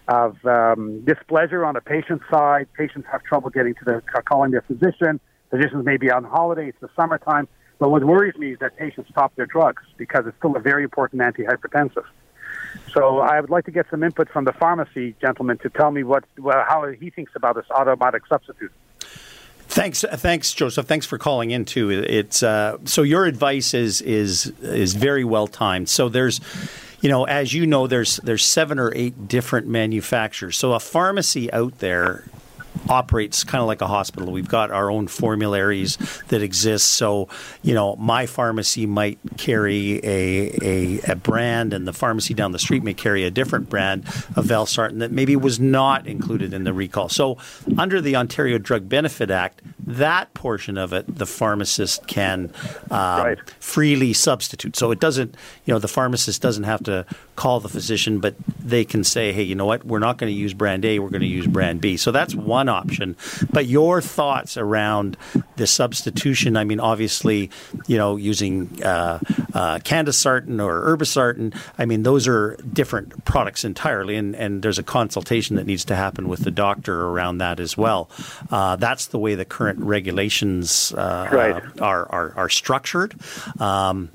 of 0.08 0.46
um, 0.46 1.02
displeasure 1.06 1.66
on 1.66 1.74
the 1.74 1.82
patient 1.82 2.22
side. 2.30 2.68
Patients 2.78 3.08
have 3.12 3.24
trouble 3.24 3.50
getting 3.50 3.76
to 3.76 3.86
the 3.86 4.02
calling 4.24 4.52
their 4.52 4.62
physician. 4.62 5.20
Physicians 5.50 5.86
may 5.86 5.98
be 5.98 6.10
on 6.10 6.24
holiday. 6.24 6.70
It's 6.70 6.80
the 6.80 6.90
summertime. 6.96 7.48
But 7.80 7.90
what 7.90 8.04
worries 8.04 8.36
me 8.38 8.54
is 8.54 8.60
that 8.60 8.78
patients 8.78 9.10
stop 9.10 9.36
their 9.36 9.48
drugs 9.48 9.84
because 9.98 10.26
it's 10.28 10.38
still 10.38 10.56
a 10.56 10.60
very 10.60 10.84
important 10.84 11.22
antihypertensive. 11.22 12.06
So 12.94 13.20
I 13.20 13.42
would 13.42 13.50
like 13.50 13.66
to 13.66 13.72
get 13.72 13.88
some 13.90 14.04
input 14.04 14.30
from 14.30 14.46
the 14.46 14.54
pharmacy 14.54 15.16
gentleman 15.20 15.58
to 15.60 15.70
tell 15.70 15.92
me 15.92 16.04
what 16.04 16.24
well, 16.38 16.64
how 16.68 16.88
he 16.88 17.10
thinks 17.10 17.32
about 17.36 17.56
this 17.56 17.66
automatic 17.72 18.24
substitute. 18.28 18.72
Thanks, 19.72 20.04
thanks, 20.04 20.54
Joseph. 20.54 20.86
Thanks 20.86 21.06
for 21.06 21.18
calling 21.18 21.52
in 21.52 21.64
too. 21.64 21.90
It's 21.90 22.44
uh, 22.44 22.78
so 22.84 23.04
your 23.04 23.24
advice 23.24 23.74
is 23.74 24.02
is 24.02 24.48
is 24.62 24.96
very 24.96 25.24
well 25.24 25.48
timed. 25.48 25.88
So 25.88 26.10
there's, 26.10 26.42
you 27.00 27.08
know, 27.10 27.24
as 27.24 27.54
you 27.54 27.66
know, 27.66 27.88
there's 27.88 28.18
there's 28.18 28.44
seven 28.44 28.80
or 28.80 28.92
eight 28.94 29.30
different 29.30 29.68
manufacturers. 29.68 30.58
So 30.58 30.74
a 30.74 30.80
pharmacy 30.82 31.52
out 31.54 31.80
there 31.80 32.26
operates 32.90 33.44
kind 33.44 33.62
of 33.62 33.68
like 33.68 33.82
a 33.82 33.88
hospital. 33.88 34.32
We've 34.32 34.48
got 34.48 34.72
our 34.72 34.90
own 34.90 35.08
formularies 35.08 35.98
that 36.28 36.42
exist. 36.42 36.92
So, 36.92 37.28
you 37.62 37.74
know, 37.74 37.96
my 37.98 38.26
pharmacy 38.26 38.86
might 38.86 39.20
carry 39.38 40.00
a, 40.04 40.58
a, 40.62 41.02
a, 41.12 41.16
brand, 41.16 41.74
and 41.74 41.88
the 41.88 41.94
pharmacy 41.94 42.34
down 42.34 42.52
the 42.52 42.60
street 42.60 42.84
may 42.84 42.94
carry 42.94 43.24
a 43.24 43.32
different 43.32 43.70
brand 43.70 44.06
of 44.36 44.46
Valsartan 44.46 45.00
that 45.00 45.12
maybe 45.12 45.36
was 45.36 45.60
not 45.60 46.08
included 46.08 46.54
in 46.54 46.64
the 46.64 46.74
recall. 46.74 47.10
So, 47.10 47.38
under 47.78 48.02
the 48.02 48.16
Ontario 48.16 48.58
Drug 48.58 48.90
Benefit 48.90 49.30
Act, 49.30 49.62
that 49.98 50.34
portion 50.34 50.78
of 50.78 50.94
it, 50.94 51.06
the 51.14 51.26
pharmacist 51.26 52.08
can 52.08 52.52
um, 52.90 53.24
right. 53.24 53.50
freely 53.60 54.14
substitute. 54.14 54.76
So 54.76 54.92
it 54.92 55.00
doesn't, 55.00 55.36
you 55.66 55.74
know, 55.74 55.80
the 55.80 55.88
pharmacist 55.88 56.42
doesn't 56.42 56.64
have 56.64 56.84
to 56.84 57.06
call 57.36 57.60
the 57.60 57.70
physician, 57.70 58.20
but 58.20 58.36
they 58.60 58.86
can 58.86 59.04
say, 59.04 59.32
hey, 59.34 59.44
you 59.44 59.56
know 59.56 59.66
what, 59.66 59.84
we're 59.84 60.00
not 60.00 60.18
going 60.18 60.32
to 60.32 60.38
use 60.38 60.54
brand 60.54 60.86
A, 60.86 61.00
we're 61.00 61.10
going 61.10 61.22
to 61.22 61.28
use 61.28 61.48
brand 61.48 61.82
B. 61.82 61.98
So 61.98 62.12
that's 62.12 62.36
one 62.36 62.70
option. 62.70 63.16
But 63.52 63.66
your 63.66 64.02
thoughts 64.02 64.58
around 64.58 65.18
the 65.56 65.68
substitution, 65.68 66.56
I 66.56 66.64
mean, 66.64 66.80
obviously, 66.80 67.50
you 67.88 67.98
know, 67.98 68.16
using 68.16 68.84
uh, 68.84 69.20
uh, 69.54 69.80
candesartan 69.80 70.64
or 70.64 70.96
irbesartan, 70.96 71.56
I 71.78 71.86
mean, 71.86 72.04
those 72.04 72.28
are 72.28 72.58
different 72.74 73.26
products 73.26 73.64
entirely, 73.64 74.16
and, 74.16 74.36
and 74.36 74.62
there's 74.62 74.80
a 74.80 74.84
consultation 74.84 75.56
that 75.56 75.66
needs 75.66 75.86
to 75.86 75.96
happen 75.96 76.28
with 76.28 76.44
the 76.44 76.52
doctor 76.52 77.08
around 77.08 77.40
that 77.40 77.60
as 77.60 77.76
well. 77.76 78.10
Uh, 78.50 78.76
that's 78.76 79.08
the 79.08 79.20
way 79.20 79.36
the 79.36 79.46
current 79.46 79.80
regulations 79.82 80.94
uh, 80.94 81.28
right. 81.32 81.82
are, 81.82 82.10
are, 82.10 82.34
are 82.36 82.50
structured. 82.50 83.16
Um, 83.60 84.10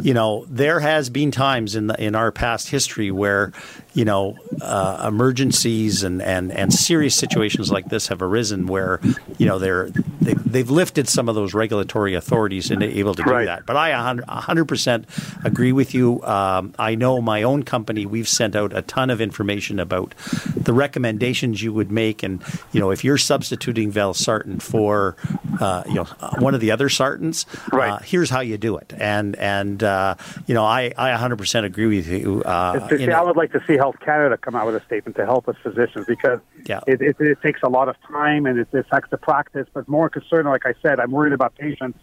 you 0.00 0.14
know, 0.14 0.44
there 0.48 0.80
has 0.80 1.10
been 1.10 1.30
times 1.30 1.74
in 1.74 1.88
the, 1.88 2.02
in 2.02 2.14
our 2.14 2.30
past 2.30 2.68
history 2.68 3.10
where 3.10 3.52
you 3.98 4.04
know, 4.04 4.36
uh, 4.62 5.06
emergencies 5.08 6.04
and, 6.04 6.22
and, 6.22 6.52
and 6.52 6.72
serious 6.72 7.16
situations 7.16 7.68
like 7.68 7.86
this 7.86 8.06
have 8.06 8.22
arisen 8.22 8.68
where, 8.68 9.00
you 9.38 9.46
know, 9.46 9.58
they're, 9.58 9.90
they, 10.20 10.34
they've 10.34 10.70
lifted 10.70 11.08
some 11.08 11.28
of 11.28 11.34
those 11.34 11.52
regulatory 11.52 12.14
authorities 12.14 12.70
and 12.70 12.80
able 12.80 13.12
to 13.12 13.24
do 13.24 13.28
right. 13.28 13.46
that. 13.46 13.66
But 13.66 13.76
I 13.76 13.90
100% 13.90 15.44
agree 15.44 15.72
with 15.72 15.94
you. 15.94 16.22
Um, 16.22 16.76
I 16.78 16.94
know 16.94 17.20
my 17.20 17.42
own 17.42 17.64
company, 17.64 18.06
we've 18.06 18.28
sent 18.28 18.54
out 18.54 18.72
a 18.72 18.82
ton 18.82 19.10
of 19.10 19.20
information 19.20 19.80
about 19.80 20.14
the 20.54 20.72
recommendations 20.72 21.60
you 21.60 21.72
would 21.72 21.90
make. 21.90 22.22
And, 22.22 22.40
you 22.70 22.78
know, 22.78 22.92
if 22.92 23.02
you're 23.02 23.18
substituting 23.18 23.92
valsartan 23.92 24.62
for, 24.62 25.16
uh, 25.60 25.82
you 25.88 25.94
know, 25.94 26.04
one 26.38 26.54
of 26.54 26.60
the 26.60 26.70
other 26.70 26.88
sartans, 26.88 27.46
right. 27.72 27.90
uh, 27.90 27.98
here's 27.98 28.30
how 28.30 28.42
you 28.42 28.58
do 28.58 28.76
it. 28.76 28.92
And, 28.96 29.34
and 29.34 29.82
uh, 29.82 30.14
you 30.46 30.54
know, 30.54 30.64
I, 30.64 30.92
I 30.96 31.10
100% 31.10 31.64
agree 31.64 31.96
with 31.96 32.06
you. 32.06 32.44
Uh, 32.44 32.88
see, 32.90 33.10
I 33.10 33.22
would 33.22 33.36
like 33.36 33.50
to 33.50 33.64
see 33.66 33.76
how 33.76 33.87
Health 33.88 34.04
Canada 34.04 34.36
come 34.36 34.54
out 34.54 34.66
with 34.66 34.74
a 34.74 34.84
statement 34.84 35.16
to 35.16 35.24
help 35.24 35.48
us 35.48 35.56
physicians 35.62 36.04
because 36.06 36.40
yeah. 36.66 36.80
it, 36.86 37.00
it, 37.00 37.16
it, 37.18 37.40
takes 37.40 37.62
a 37.62 37.70
lot 37.70 37.88
of 37.88 37.96
time 38.06 38.44
and 38.44 38.58
it 38.58 38.68
affects 38.74 39.08
the 39.10 39.16
practice. 39.16 39.66
But 39.72 39.88
more 39.88 40.10
concerned, 40.10 40.46
like 40.46 40.66
I 40.66 40.74
said, 40.82 41.00
I'm 41.00 41.10
worried 41.10 41.32
about 41.32 41.54
patients 41.54 41.98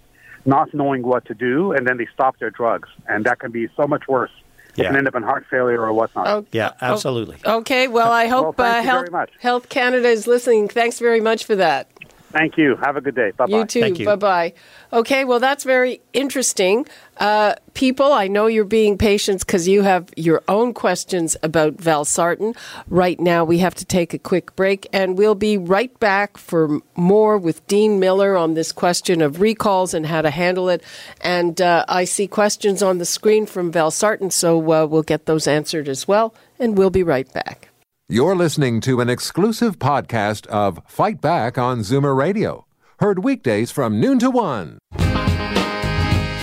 not 0.46 0.74
knowing 0.74 1.04
what 1.04 1.26
to 1.26 1.36
do 1.36 1.74
and 1.74 1.88
then 1.88 1.98
they 1.98 2.08
stop 2.12 2.40
their 2.40 2.50
drugs, 2.50 2.90
and 3.08 3.24
that 3.26 3.38
can 3.38 3.52
be 3.52 3.68
so 3.78 3.86
much 3.86 4.08
worse. 4.08 4.32
It 4.70 4.82
yeah. 4.82 4.88
can 4.88 4.98
end 4.98 5.08
up 5.08 5.14
in 5.14 5.22
heart 5.22 5.46
failure 5.48 5.80
or 5.80 5.94
whatnot. 5.94 6.28
Oh, 6.28 6.46
yeah, 6.52 6.72
absolutely. 6.82 7.38
Okay, 7.46 7.88
well, 7.88 8.12
I 8.12 8.26
hope 8.26 8.58
well, 8.58 8.80
uh, 8.80 8.82
Health, 8.82 9.30
Health 9.40 9.70
Canada 9.70 10.10
is 10.10 10.26
listening. 10.26 10.68
Thanks 10.68 10.98
very 10.98 11.22
much 11.22 11.46
for 11.46 11.56
that. 11.56 11.88
Thank 12.36 12.58
you. 12.58 12.76
Have 12.84 12.98
a 12.98 13.02
good 13.02 13.16
day. 13.16 13.32
Bye 13.32 13.46
bye. 13.46 13.58
You 13.58 13.66
too. 13.66 14.06
Bye 14.06 14.16
bye. 14.18 14.54
Okay, 14.92 15.24
well, 15.24 15.40
that's 15.40 15.64
very 15.64 16.02
interesting. 16.12 16.86
Uh, 17.16 17.56
people, 17.74 18.12
I 18.12 18.28
know 18.28 18.48
you're 18.48 18.66
being 18.66 18.98
patient 18.98 19.40
because 19.40 19.70
you 19.70 19.84
have 19.84 20.10
your 20.18 20.44
own 20.50 20.74
questions 20.74 21.38
about 21.44 21.76
Val 21.76 22.04
Valsartan. 22.04 22.58
Right 22.90 23.18
now, 23.22 23.46
we 23.46 23.60
have 23.60 23.74
to 23.76 23.86
take 23.86 24.14
a 24.14 24.20
quick 24.20 24.54
break, 24.58 24.86
and 24.92 25.18
we'll 25.18 25.36
be 25.36 25.58
right 25.58 25.98
back 26.02 26.38
for 26.38 26.82
more 26.98 27.38
with 27.38 27.66
Dean 27.68 28.02
Miller 28.02 28.36
on 28.36 28.54
this 28.54 28.74
question 28.74 29.22
of 29.22 29.40
recalls 29.40 29.94
and 29.94 30.06
how 30.06 30.22
to 30.22 30.30
handle 30.30 30.68
it. 30.68 30.84
And 31.22 31.62
uh, 31.62 31.86
I 31.88 32.04
see 32.04 32.28
questions 32.28 32.84
on 32.84 32.98
the 32.98 33.06
screen 33.06 33.46
from 33.46 33.72
Val 33.72 33.92
Valsartan, 33.92 34.32
so 34.32 34.58
uh, 34.74 34.86
we'll 34.86 35.04
get 35.04 35.26
those 35.26 35.48
answered 35.48 35.88
as 35.88 36.06
well, 36.06 36.36
and 36.60 36.78
we'll 36.78 36.90
be 36.90 37.04
right 37.04 37.32
back. 37.32 37.70
You're 38.08 38.36
listening 38.36 38.82
to 38.82 39.02
an 39.02 39.10
exclusive 39.10 39.80
podcast 39.80 40.46
of 40.46 40.80
Fight 40.86 41.22
Back 41.22 41.58
on 41.58 41.80
Zoomer 41.80 42.16
Radio, 42.16 42.68
heard 43.00 43.24
weekdays 43.24 43.72
from 43.72 44.00
noon 44.00 44.20
to 44.20 44.30
one. 44.30 44.78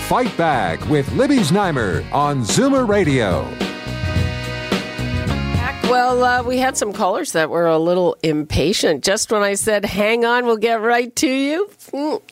Fight 0.08 0.36
Back 0.36 0.84
with 0.88 1.12
Libby 1.12 1.36
Znaimer 1.36 2.04
on 2.12 2.42
Zoomer 2.42 2.88
Radio. 2.88 3.42
Well, 5.88 6.24
uh, 6.24 6.42
we 6.42 6.58
had 6.58 6.76
some 6.76 6.92
callers 6.92 7.30
that 7.30 7.48
were 7.48 7.68
a 7.68 7.78
little 7.78 8.16
impatient. 8.24 9.04
Just 9.04 9.30
when 9.30 9.42
I 9.42 9.54
said, 9.54 9.84
hang 9.84 10.24
on, 10.24 10.46
we'll 10.46 10.56
get 10.56 10.80
right 10.80 11.14
to 11.14 11.30
you. 11.30 11.70
Mm. 11.92 12.22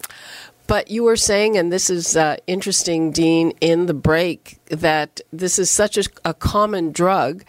But 0.67 0.91
you 0.91 1.05
were 1.05 1.17
saying, 1.17 1.57
and 1.57 1.73
this 1.73 1.89
is 1.89 2.17
uh, 2.17 2.37
interesting, 2.49 3.13
Dean, 3.13 3.53
in 3.61 3.87
the 3.87 3.95
break, 3.95 4.59
that 4.71 5.21
this 5.33 5.59
is 5.59 5.71
such 5.71 5.99
a, 5.99 6.05
a 6.25 6.35
common 6.35 6.91
drug 6.91 7.45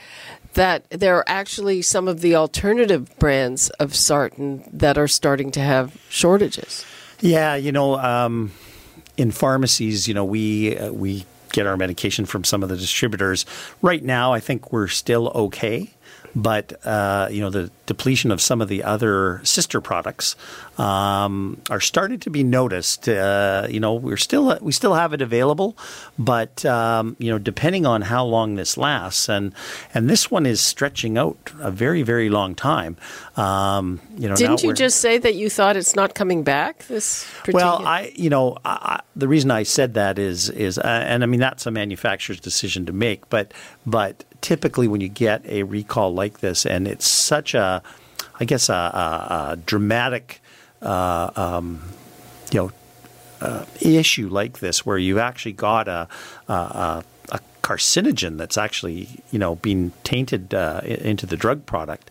that 0.53 0.89
there 0.89 1.17
are 1.17 1.23
actually 1.27 1.81
some 1.81 2.07
of 2.07 2.21
the 2.21 2.35
alternative 2.35 3.17
brands 3.19 3.69
of 3.71 3.91
sartan 3.91 4.67
that 4.71 4.97
are 4.97 5.07
starting 5.07 5.51
to 5.51 5.59
have 5.59 5.97
shortages. 6.09 6.85
Yeah, 7.19 7.55
you 7.55 7.71
know, 7.71 7.97
um, 7.97 8.51
in 9.17 9.31
pharmacies, 9.31 10.07
you 10.07 10.13
know, 10.13 10.25
we 10.25 10.77
uh, 10.77 10.91
we 10.91 11.25
get 11.51 11.67
our 11.67 11.77
medication 11.77 12.25
from 12.25 12.43
some 12.43 12.63
of 12.63 12.69
the 12.69 12.77
distributors. 12.77 13.45
Right 13.81 14.03
now, 14.03 14.33
I 14.33 14.39
think 14.39 14.71
we're 14.71 14.87
still 14.87 15.29
okay 15.29 15.91
but 16.35 16.85
uh, 16.85 17.27
you 17.31 17.41
know 17.41 17.49
the 17.49 17.71
depletion 17.85 18.31
of 18.31 18.41
some 18.41 18.61
of 18.61 18.69
the 18.69 18.83
other 18.83 19.41
sister 19.43 19.81
products 19.81 20.35
um, 20.77 21.61
are 21.69 21.79
starting 21.81 22.19
to 22.19 22.29
be 22.29 22.43
noticed. 22.43 23.07
Uh, 23.09 23.67
you 23.69 23.79
know, 23.79 23.93
we're 23.93 24.17
still 24.17 24.57
we 24.61 24.71
still 24.71 24.93
have 24.93 25.13
it 25.13 25.21
available, 25.21 25.77
but 26.17 26.65
um, 26.65 27.15
you 27.19 27.29
know, 27.29 27.37
depending 27.37 27.85
on 27.85 28.03
how 28.03 28.23
long 28.23 28.55
this 28.55 28.77
lasts, 28.77 29.29
and 29.29 29.53
and 29.93 30.09
this 30.09 30.31
one 30.31 30.45
is 30.45 30.61
stretching 30.61 31.17
out 31.17 31.51
a 31.59 31.71
very 31.71 32.01
very 32.01 32.29
long 32.29 32.55
time. 32.55 32.95
Um, 33.35 33.99
you 34.17 34.29
know, 34.29 34.35
didn't 34.35 34.63
you 34.63 34.73
just 34.73 34.99
say 34.99 35.17
that 35.17 35.35
you 35.35 35.49
thought 35.49 35.75
it's 35.75 35.95
not 35.95 36.15
coming 36.15 36.43
back? 36.43 36.85
This 36.87 37.25
particular- 37.39 37.63
well, 37.63 37.85
I 37.85 38.11
you 38.15 38.29
know 38.29 38.57
I, 38.63 39.01
the 39.15 39.27
reason 39.27 39.51
I 39.51 39.63
said 39.63 39.93
that 39.95 40.17
is 40.17 40.49
is 40.49 40.77
uh, 40.77 41.05
and 41.07 41.23
I 41.23 41.25
mean 41.25 41.39
that's 41.39 41.65
a 41.65 41.71
manufacturer's 41.71 42.39
decision 42.39 42.85
to 42.85 42.93
make, 42.93 43.29
but 43.29 43.53
but 43.85 44.23
typically 44.41 44.87
when 44.87 45.01
you 45.01 45.09
get 45.09 45.45
a 45.45 45.63
recall 45.63 46.13
like 46.13 46.39
this, 46.39 46.65
and 46.65 46.87
it's 46.87 47.07
such 47.07 47.53
a, 47.53 47.81
I 48.39 48.45
guess, 48.45 48.69
a, 48.69 48.73
a, 48.73 49.51
a 49.51 49.57
dramatic, 49.57 50.41
uh, 50.81 51.31
um, 51.35 51.81
you 52.51 52.59
know, 52.59 52.71
uh, 53.39 53.65
issue 53.79 54.29
like 54.29 54.59
this, 54.59 54.85
where 54.85 54.97
you've 54.97 55.17
actually 55.17 55.53
got 55.53 55.87
a, 55.87 56.07
a, 56.47 57.03
carcinogen 57.61 58.37
that's 58.37 58.57
actually, 58.57 59.07
you 59.31 59.39
know, 59.39 59.55
being 59.55 59.91
tainted 60.03 60.53
uh, 60.53 60.81
into 60.83 61.25
the 61.25 61.37
drug 61.37 61.65
product. 61.65 62.09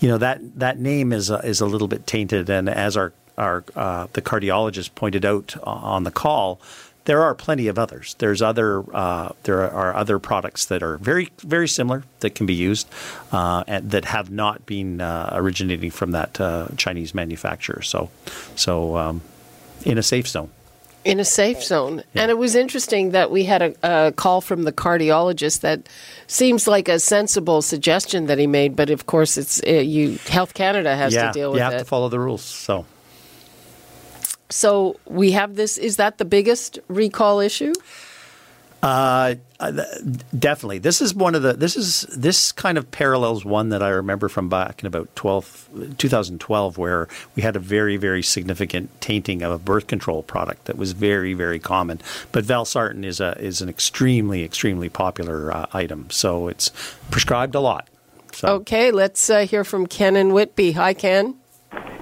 You 0.00 0.08
know 0.08 0.18
that 0.18 0.40
that 0.58 0.78
name 0.78 1.12
is 1.12 1.30
a, 1.30 1.38
is 1.38 1.60
a 1.60 1.66
little 1.66 1.88
bit 1.88 2.06
tainted, 2.06 2.50
and 2.50 2.68
as 2.68 2.96
our 2.96 3.12
our 3.38 3.64
uh, 3.74 4.06
the 4.12 4.22
cardiologist 4.22 4.94
pointed 4.94 5.24
out 5.24 5.56
on 5.62 6.04
the 6.04 6.10
call, 6.10 6.60
there 7.06 7.22
are 7.22 7.34
plenty 7.34 7.68
of 7.68 7.78
others. 7.78 8.14
There's 8.18 8.42
other 8.42 8.84
uh, 8.94 9.30
there 9.44 9.70
are 9.70 9.94
other 9.94 10.18
products 10.18 10.66
that 10.66 10.82
are 10.82 10.98
very 10.98 11.30
very 11.38 11.68
similar 11.68 12.04
that 12.20 12.34
can 12.34 12.46
be 12.46 12.54
used 12.54 12.88
uh, 13.32 13.64
and 13.66 13.90
that 13.90 14.04
have 14.04 14.30
not 14.30 14.66
been 14.66 15.00
uh, 15.00 15.30
originating 15.32 15.90
from 15.90 16.10
that 16.10 16.40
uh, 16.40 16.68
Chinese 16.76 17.14
manufacturer. 17.14 17.82
So 17.82 18.10
so 18.54 18.96
um, 18.96 19.22
in 19.84 19.98
a 19.98 20.02
safe 20.02 20.28
zone. 20.28 20.50
In 21.04 21.20
a 21.20 21.24
safe 21.24 21.62
zone. 21.62 22.02
Yeah. 22.14 22.22
And 22.22 22.32
it 22.32 22.38
was 22.38 22.56
interesting 22.56 23.12
that 23.12 23.30
we 23.30 23.44
had 23.44 23.62
a, 23.62 24.06
a, 24.08 24.10
call 24.10 24.40
from 24.40 24.64
the 24.64 24.72
cardiologist 24.72 25.60
that 25.60 25.88
seems 26.26 26.66
like 26.66 26.88
a 26.88 26.98
sensible 26.98 27.62
suggestion 27.62 28.26
that 28.26 28.38
he 28.38 28.48
made, 28.48 28.74
but 28.74 28.90
of 28.90 29.06
course, 29.06 29.36
it's 29.36 29.62
uh, 29.64 29.70
you. 29.70 30.18
Health 30.26 30.54
Canada 30.54 30.96
has 30.96 31.14
yeah, 31.14 31.28
to 31.28 31.32
deal 31.32 31.52
with 31.52 31.58
it. 31.58 31.60
You 31.60 31.64
have 31.64 31.74
it. 31.74 31.78
to 31.78 31.84
follow 31.84 32.08
the 32.08 32.18
rules. 32.18 32.42
So 32.42 32.86
so 34.48 34.98
we 35.06 35.32
have 35.32 35.56
this. 35.56 35.78
Is 35.78 35.96
that 35.96 36.18
the 36.18 36.24
biggest 36.24 36.78
recall 36.88 37.40
issue? 37.40 37.72
Uh, 38.82 39.34
definitely. 40.38 40.78
This 40.78 41.00
is 41.00 41.14
one 41.14 41.34
of 41.34 41.42
the. 41.42 41.54
This 41.54 41.76
is 41.76 42.02
this 42.02 42.52
kind 42.52 42.78
of 42.78 42.90
parallels 42.90 43.44
one 43.44 43.70
that 43.70 43.82
I 43.82 43.88
remember 43.88 44.28
from 44.28 44.48
back 44.48 44.80
in 44.80 44.86
about 44.86 45.14
12, 45.16 45.94
2012, 45.98 46.78
where 46.78 47.08
we 47.34 47.42
had 47.42 47.56
a 47.56 47.58
very 47.58 47.96
very 47.96 48.22
significant 48.22 49.00
tainting 49.00 49.42
of 49.42 49.50
a 49.50 49.58
birth 49.58 49.86
control 49.86 50.22
product 50.22 50.66
that 50.66 50.76
was 50.76 50.92
very 50.92 51.34
very 51.34 51.58
common. 51.58 52.00
But 52.32 52.44
valsartan 52.44 53.04
is 53.04 53.18
a 53.18 53.36
is 53.40 53.60
an 53.60 53.68
extremely 53.68 54.44
extremely 54.44 54.88
popular 54.88 55.52
uh, 55.52 55.66
item, 55.72 56.08
so 56.10 56.46
it's 56.46 56.70
prescribed 57.10 57.54
a 57.54 57.60
lot. 57.60 57.88
So. 58.34 58.48
Okay, 58.48 58.90
let's 58.90 59.30
uh, 59.30 59.46
hear 59.46 59.64
from 59.64 59.86
Ken 59.86 60.14
and 60.14 60.34
Whitby. 60.34 60.72
Hi, 60.72 60.92
Ken. 60.92 61.36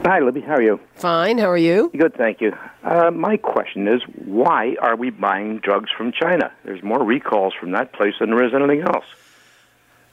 Hi, 0.07 0.21
Libby. 0.21 0.43
How 0.43 0.57
are 0.57 0.63
you? 0.63 0.81
Fine. 0.97 1.39
How 1.39 1.51
are 1.51 1.57
you? 1.57 1.91
Good, 1.97 2.15
thank 2.15 2.43
you. 2.43 2.53
Uh, 2.83 3.11
my 3.11 3.39
question 3.39 3.89
is 3.89 4.03
why 4.27 4.77
are 4.83 4.97
we 4.97 5.09
buying 5.09 5.61
drugs 5.61 5.89
from 5.97 6.13
China? 6.13 6.53
There's 6.63 6.83
more 6.83 7.03
recalls 7.03 7.55
from 7.59 7.73
that 7.73 7.95
place 7.95 8.13
than 8.21 8.29
there 8.29 8.45
is 8.45 8.53
anything 8.53 8.83
else. 8.83 9.07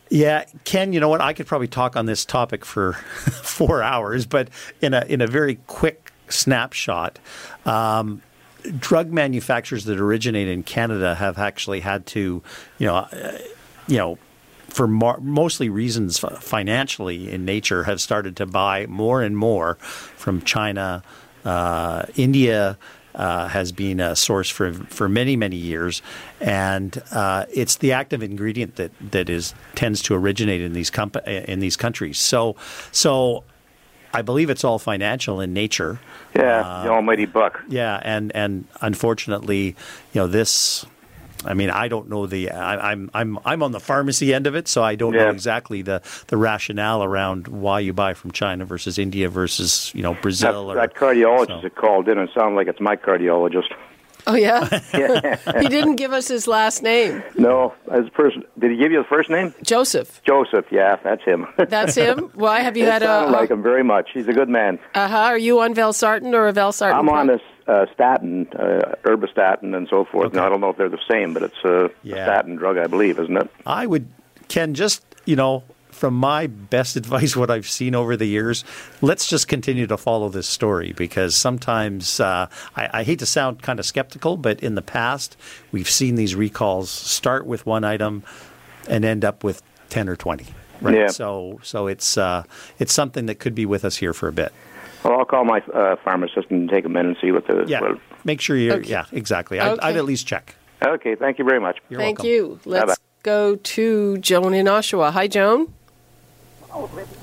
Yeah, 0.09 0.45
Ken, 0.63 0.93
you 0.93 1.01
know 1.01 1.09
what? 1.09 1.19
I 1.19 1.33
could 1.33 1.45
probably 1.45 1.67
talk 1.67 1.97
on 1.97 2.05
this 2.05 2.23
topic 2.23 2.63
for 2.63 2.93
four 3.43 3.83
hours, 3.83 4.25
but 4.25 4.49
in 4.81 4.93
a 4.93 5.03
in 5.09 5.19
a 5.19 5.27
very 5.27 5.55
quick 5.67 6.13
snapshot, 6.29 7.19
um, 7.65 8.21
drug 8.79 9.11
manufacturers 9.11 9.83
that 9.85 9.99
originate 9.99 10.47
in 10.47 10.63
Canada 10.63 11.15
have 11.15 11.37
actually 11.37 11.81
had 11.81 12.05
to, 12.07 12.41
you 12.77 12.87
know, 12.87 12.95
uh, 12.95 13.37
you 13.87 13.97
know, 13.97 14.17
for 14.71 14.87
mar- 14.87 15.19
mostly 15.19 15.69
reasons 15.69 16.19
financially 16.19 17.29
in 17.29 17.45
nature, 17.45 17.83
have 17.83 17.99
started 17.99 18.35
to 18.37 18.45
buy 18.45 18.85
more 18.87 19.21
and 19.21 19.37
more 19.37 19.75
from 19.75 20.41
China, 20.41 21.03
uh, 21.45 22.05
India. 22.15 22.77
Uh, 23.13 23.49
has 23.49 23.73
been 23.73 23.99
a 23.99 24.15
source 24.15 24.49
for 24.49 24.71
for 24.71 25.09
many 25.09 25.35
many 25.35 25.57
years, 25.57 26.01
and 26.39 27.03
uh, 27.11 27.43
it's 27.53 27.75
the 27.75 27.91
active 27.91 28.23
ingredient 28.23 28.77
that 28.77 28.89
that 29.11 29.29
is 29.29 29.53
tends 29.75 30.01
to 30.01 30.15
originate 30.15 30.61
in 30.61 30.71
these 30.71 30.89
comp- 30.89 31.27
in 31.27 31.59
these 31.59 31.75
countries. 31.75 32.17
So 32.17 32.55
so 32.93 33.43
I 34.13 34.21
believe 34.21 34.49
it's 34.49 34.63
all 34.63 34.79
financial 34.79 35.41
in 35.41 35.51
nature. 35.53 35.99
Yeah, 36.33 36.61
uh, 36.61 36.83
the 36.83 36.89
almighty 36.89 37.25
buck. 37.25 37.61
Yeah, 37.67 37.99
and 38.01 38.31
and 38.33 38.65
unfortunately, 38.79 39.75
you 40.13 40.21
know 40.21 40.27
this 40.27 40.85
I 41.45 41.53
mean, 41.53 41.69
I 41.69 41.87
don't 41.87 42.09
know 42.09 42.25
the. 42.27 42.51
I, 42.51 42.91
am 42.91 43.09
I'm 43.13 43.39
I'm 43.45 43.63
on 43.63 43.71
the 43.71 43.79
pharmacy 43.79 44.33
end 44.33 44.47
of 44.47 44.55
it, 44.55 44.67
so 44.67 44.83
I 44.83 44.95
don't 44.95 45.13
yeah. 45.13 45.25
know 45.25 45.29
exactly 45.29 45.81
the, 45.81 46.01
the 46.27 46.37
rationale 46.37 47.03
around 47.03 47.47
why 47.47 47.79
you 47.79 47.93
buy 47.93 48.13
from 48.13 48.31
China 48.31 48.65
versus 48.65 48.97
India 48.97 49.29
versus 49.29 49.91
you 49.95 50.01
know 50.01 50.13
Brazil. 50.21 50.67
That, 50.67 50.77
or, 50.77 50.87
that 50.87 50.95
cardiologist 50.95 51.47
so. 51.47 51.61
that 51.61 51.75
called 51.75 52.07
in 52.07 52.17
and 52.17 52.29
sounded 52.33 52.55
like 52.55 52.67
it's 52.67 52.79
my 52.79 52.95
cardiologist. 52.95 53.73
Oh 54.27 54.35
yeah, 54.35 54.67
he 55.61 55.67
didn't 55.67 55.95
give 55.95 56.13
us 56.13 56.27
his 56.27 56.47
last 56.47 56.83
name. 56.83 57.23
No, 57.37 57.73
as 57.91 58.07
person, 58.09 58.43
did 58.59 58.71
he 58.71 58.77
give 58.77 58.91
you 58.91 58.99
the 58.99 59.09
first 59.09 59.29
name? 59.29 59.53
Joseph. 59.63 60.21
Joseph, 60.23 60.65
yeah, 60.71 60.97
that's 61.03 61.23
him. 61.23 61.47
that's 61.69 61.95
him. 61.95 62.29
Why 62.35 62.59
have 62.59 62.77
you 62.77 62.85
it 62.85 62.91
had 62.91 63.03
a? 63.03 63.07
I 63.07 63.29
like 63.29 63.49
him 63.49 63.63
very 63.63 63.83
much. 63.83 64.09
He's 64.13 64.27
a 64.27 64.33
good 64.33 64.49
man. 64.49 64.77
Uh 64.93 65.07
huh. 65.07 65.17
Are 65.17 65.37
you 65.37 65.59
on 65.61 65.73
Valsartan 65.73 66.33
or 66.33 66.47
a 66.47 66.53
Valsartan? 66.53 66.93
I'm 66.93 67.09
on 67.09 67.27
this 67.27 67.41
uh, 67.71 67.85
statin, 67.93 68.47
uh, 68.53 68.95
Erbistatin, 69.03 69.75
and 69.75 69.87
so 69.87 70.03
forth. 70.03 70.27
Okay. 70.27 70.37
Now 70.37 70.47
I 70.47 70.49
don't 70.49 70.59
know 70.61 70.69
if 70.69 70.77
they're 70.77 70.89
the 70.89 70.99
same, 71.09 71.33
but 71.33 71.43
it's 71.43 71.63
a, 71.63 71.89
yeah. 72.03 72.17
a 72.17 72.25
statin 72.25 72.55
drug, 72.55 72.77
I 72.77 72.87
believe, 72.87 73.17
isn't 73.17 73.37
it? 73.37 73.49
I 73.65 73.85
would, 73.85 74.07
Ken, 74.49 74.73
just 74.73 75.03
you 75.25 75.35
know, 75.35 75.63
from 75.89 76.15
my 76.15 76.47
best 76.47 76.95
advice, 77.01 77.35
what 77.35 77.49
I've 77.49 77.69
seen 77.69 77.95
over 77.95 78.17
the 78.17 78.25
years, 78.25 78.63
let's 79.01 79.27
just 79.27 79.47
continue 79.47 79.87
to 79.87 79.97
follow 79.97 80.29
this 80.29 80.47
story 80.47 80.93
because 80.93 81.35
sometimes 81.35 82.19
uh, 82.19 82.47
I, 82.75 82.99
I, 82.99 83.03
hate 83.03 83.19
to 83.19 83.25
sound 83.25 83.61
kind 83.61 83.79
of 83.79 83.85
skeptical, 83.85 84.35
but 84.35 84.61
in 84.61 84.75
the 84.75 84.81
past, 84.81 85.37
we've 85.71 85.89
seen 85.89 86.15
these 86.15 86.35
recalls 86.35 86.89
start 86.89 87.45
with 87.45 87.65
one 87.65 87.83
item 87.83 88.23
and 88.89 89.05
end 89.05 89.23
up 89.23 89.43
with 89.43 89.61
10 89.89 90.09
or 90.09 90.15
20. 90.15 90.47
Right. 90.81 90.95
Yeah. 90.95 91.07
So, 91.07 91.59
so 91.61 91.87
it's, 91.87 92.17
uh, 92.17 92.43
it's 92.79 92.91
something 92.91 93.27
that 93.27 93.35
could 93.35 93.53
be 93.53 93.65
with 93.65 93.85
us 93.85 93.97
here 93.97 94.13
for 94.13 94.27
a 94.27 94.33
bit. 94.33 94.51
Well, 95.03 95.19
I'll 95.19 95.25
call 95.25 95.45
my 95.45 95.59
uh, 95.73 95.95
pharmacist 96.03 96.49
and 96.51 96.69
take 96.69 96.83
them 96.83 96.95
in 96.95 97.05
and 97.07 97.17
see 97.21 97.31
what 97.31 97.47
the. 97.47 97.65
Yeah. 97.67 97.81
What, 97.81 97.99
Make 98.23 98.41
sure 98.41 98.55
you. 98.55 98.73
Okay. 98.73 98.89
Yeah, 98.89 99.05
exactly. 99.11 99.59
I'd, 99.59 99.73
okay. 99.73 99.87
I'd, 99.87 99.97
at 99.97 100.05
least 100.05 100.27
check. 100.27 100.55
Okay. 100.85 101.15
Thank 101.15 101.39
you 101.39 101.45
very 101.45 101.59
much. 101.59 101.79
You're 101.89 101.99
Thank 101.99 102.19
welcome. 102.19 102.29
you. 102.29 102.59
Let's 102.65 102.85
Bye-bye. 102.85 102.95
go 103.23 103.55
to 103.55 104.17
Joan 104.19 104.53
in 104.53 104.67
Oshawa. 104.67 105.11
Hi, 105.11 105.27
Joan. 105.27 105.73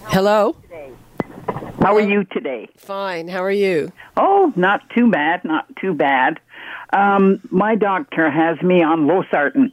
Hello. 0.05 0.57
How 1.81 1.97
are 1.97 2.01
you 2.01 2.25
today? 2.25 2.69
Fine. 2.77 3.29
How 3.29 3.43
are 3.43 3.51
you? 3.51 3.93
Oh, 4.17 4.53
not 4.57 4.83
too 4.91 5.11
bad, 5.11 5.45
not 5.45 5.65
too 5.77 5.95
bad. 5.95 6.41
Um, 6.93 7.41
my 7.51 7.77
doctor 7.77 8.31
has 8.31 8.61
me 8.63 8.83
on 8.83 9.07
losartan. 9.07 9.71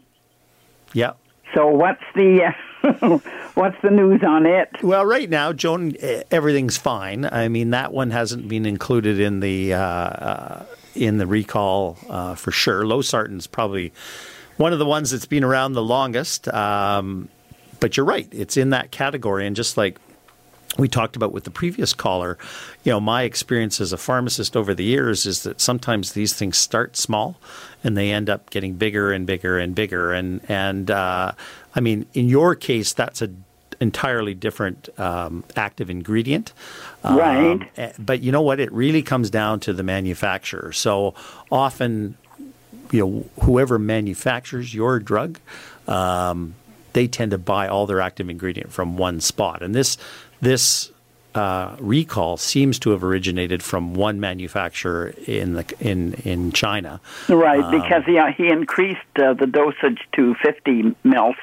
Yeah. 0.93 1.13
So 1.53 1.67
what's 1.67 2.03
the 2.15 2.53
uh, 2.83 3.19
what's 3.53 3.81
the 3.81 3.91
news 3.91 4.21
on 4.23 4.45
it? 4.45 4.69
Well, 4.81 5.05
right 5.05 5.29
now, 5.29 5.53
Joan, 5.53 5.95
everything's 6.31 6.77
fine. 6.77 7.25
I 7.25 7.47
mean, 7.47 7.71
that 7.71 7.93
one 7.93 8.11
hasn't 8.11 8.47
been 8.47 8.65
included 8.65 9.19
in 9.19 9.39
the 9.39 9.73
uh, 9.73 9.79
uh, 9.79 10.65
in 10.93 11.17
the 11.17 11.27
recall 11.27 11.97
uh, 12.09 12.35
for 12.35 12.51
sure. 12.51 12.85
Losartan's 12.85 13.47
probably 13.47 13.93
one 14.57 14.73
of 14.73 14.79
the 14.79 14.85
ones 14.85 15.11
that's 15.11 15.25
been 15.25 15.43
around 15.43 15.73
the 15.73 15.83
longest. 15.83 16.47
Um, 16.49 17.29
but 17.79 17.97
you're 17.97 18.05
right; 18.05 18.27
it's 18.31 18.57
in 18.57 18.71
that 18.71 18.91
category, 18.91 19.45
and 19.45 19.55
just 19.55 19.77
like 19.77 19.99
we 20.77 20.87
talked 20.87 21.15
about 21.15 21.31
with 21.31 21.45
the 21.45 21.51
previous 21.51 21.93
caller, 21.93 22.37
you 22.83 22.91
know, 22.91 22.99
my 22.99 23.23
experience 23.23 23.79
as 23.79 23.93
a 23.93 23.97
pharmacist 23.97 24.57
over 24.57 24.73
the 24.73 24.83
years 24.83 25.25
is 25.25 25.43
that 25.43 25.61
sometimes 25.61 26.13
these 26.13 26.33
things 26.33 26.57
start 26.57 26.97
small 26.97 27.37
and 27.83 27.95
they 27.95 28.11
end 28.11 28.29
up 28.29 28.49
getting 28.49 28.73
bigger 28.73 29.11
and 29.11 29.25
bigger 29.25 29.57
and 29.57 29.73
bigger. 29.73 30.11
And 30.11 30.41
and 30.49 30.91
uh, 30.91 31.31
I 31.75 31.79
mean, 31.79 32.05
in 32.13 32.27
your 32.27 32.55
case, 32.55 32.93
that's 32.93 33.21
a 33.21 33.29
entirely 33.79 34.33
different 34.33 34.87
um, 34.99 35.43
active 35.55 35.89
ingredient. 35.89 36.53
Um, 37.03 37.17
right. 37.17 37.71
Eh, 37.77 37.91
but 37.99 38.21
you 38.21 38.31
know 38.31 38.41
what? 38.41 38.59
It 38.59 38.71
really 38.71 39.01
comes 39.01 39.29
down 39.29 39.59
to 39.61 39.73
the 39.73 39.83
manufacturer. 39.83 40.71
So 40.71 41.13
often, 41.51 42.17
you 42.91 43.05
know, 43.05 43.25
whoever 43.43 43.77
manufactures 43.79 44.73
your 44.73 44.99
drug. 44.99 45.39
Um, 45.87 46.55
they 46.95 47.07
tend 47.07 47.31
to 47.31 47.37
buy 47.37 47.67
all 47.67 47.85
their 47.85 47.99
active 47.99 48.29
ingredient 48.29 48.71
from 48.71 48.95
one 48.95 49.19
spot, 49.19 49.61
and 49.61 49.75
this 49.75 49.97
this 50.41 50.91
uh, 51.35 51.75
recall 51.79 52.37
seems 52.37 52.79
to 52.79 52.91
have 52.91 53.03
originated 53.03 53.61
from 53.61 53.93
one 53.93 54.19
manufacturer 54.21 55.13
in 55.27 55.53
the 55.53 55.65
in 55.79 56.13
in 56.23 56.53
China. 56.53 57.01
Right, 57.27 57.61
um, 57.61 57.81
because 57.81 58.03
he 58.05 58.19
he 58.37 58.49
increased 58.49 59.01
uh, 59.17 59.33
the 59.33 59.45
dosage 59.45 59.99
to 60.13 60.35
50 60.35 60.95
mils. 61.03 61.35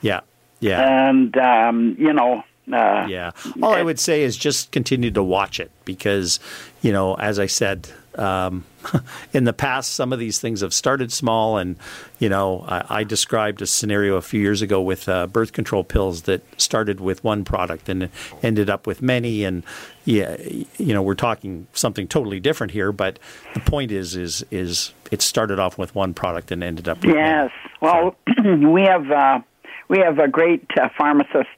Yeah, 0.00 0.20
yeah, 0.60 1.08
and 1.08 1.36
um, 1.36 1.96
you 1.98 2.12
know. 2.12 2.44
Uh, 2.72 3.06
yeah. 3.08 3.30
All 3.62 3.72
I 3.72 3.84
would 3.84 4.00
say 4.00 4.24
is 4.24 4.36
just 4.36 4.72
continue 4.72 5.12
to 5.12 5.22
watch 5.22 5.60
it 5.60 5.70
because, 5.84 6.40
you 6.82 6.90
know, 6.90 7.14
as 7.14 7.38
I 7.38 7.46
said, 7.46 7.88
um, 8.18 8.64
in 9.32 9.44
the 9.44 9.52
past, 9.52 9.92
some 9.94 10.12
of 10.12 10.18
these 10.18 10.40
things 10.40 10.60
have 10.60 10.72
started 10.72 11.12
small, 11.12 11.58
and 11.58 11.76
you 12.18 12.28
know, 12.28 12.64
I, 12.66 13.00
I 13.00 13.04
described 13.04 13.62
a 13.62 13.66
scenario 13.66 14.16
a 14.16 14.22
few 14.22 14.40
years 14.40 14.62
ago 14.62 14.80
with 14.80 15.08
uh, 15.08 15.26
birth 15.26 15.52
control 15.52 15.84
pills 15.84 16.22
that 16.22 16.42
started 16.60 17.00
with 17.00 17.22
one 17.24 17.44
product 17.44 17.88
and 17.88 18.08
ended 18.42 18.70
up 18.70 18.86
with 18.86 19.02
many, 19.02 19.44
and 19.44 19.62
yeah, 20.04 20.36
you 20.78 20.94
know, 20.94 21.02
we're 21.02 21.14
talking 21.14 21.66
something 21.72 22.08
totally 22.08 22.40
different 22.40 22.72
here. 22.72 22.92
But 22.92 23.18
the 23.54 23.60
point 23.60 23.92
is, 23.92 24.16
is, 24.16 24.44
is 24.50 24.92
it 25.10 25.22
started 25.22 25.58
off 25.58 25.78
with 25.78 25.94
one 25.94 26.14
product 26.14 26.50
and 26.50 26.62
ended 26.62 26.88
up. 26.88 27.04
with 27.04 27.14
Yes. 27.14 27.50
Many. 27.82 27.92
Well, 27.92 28.16
so. 28.42 28.54
we 28.70 28.82
have 28.82 29.10
uh, 29.10 29.40
we 29.88 29.98
have 29.98 30.18
a 30.18 30.28
great 30.28 30.64
uh, 30.80 30.88
pharmacist, 30.96 31.48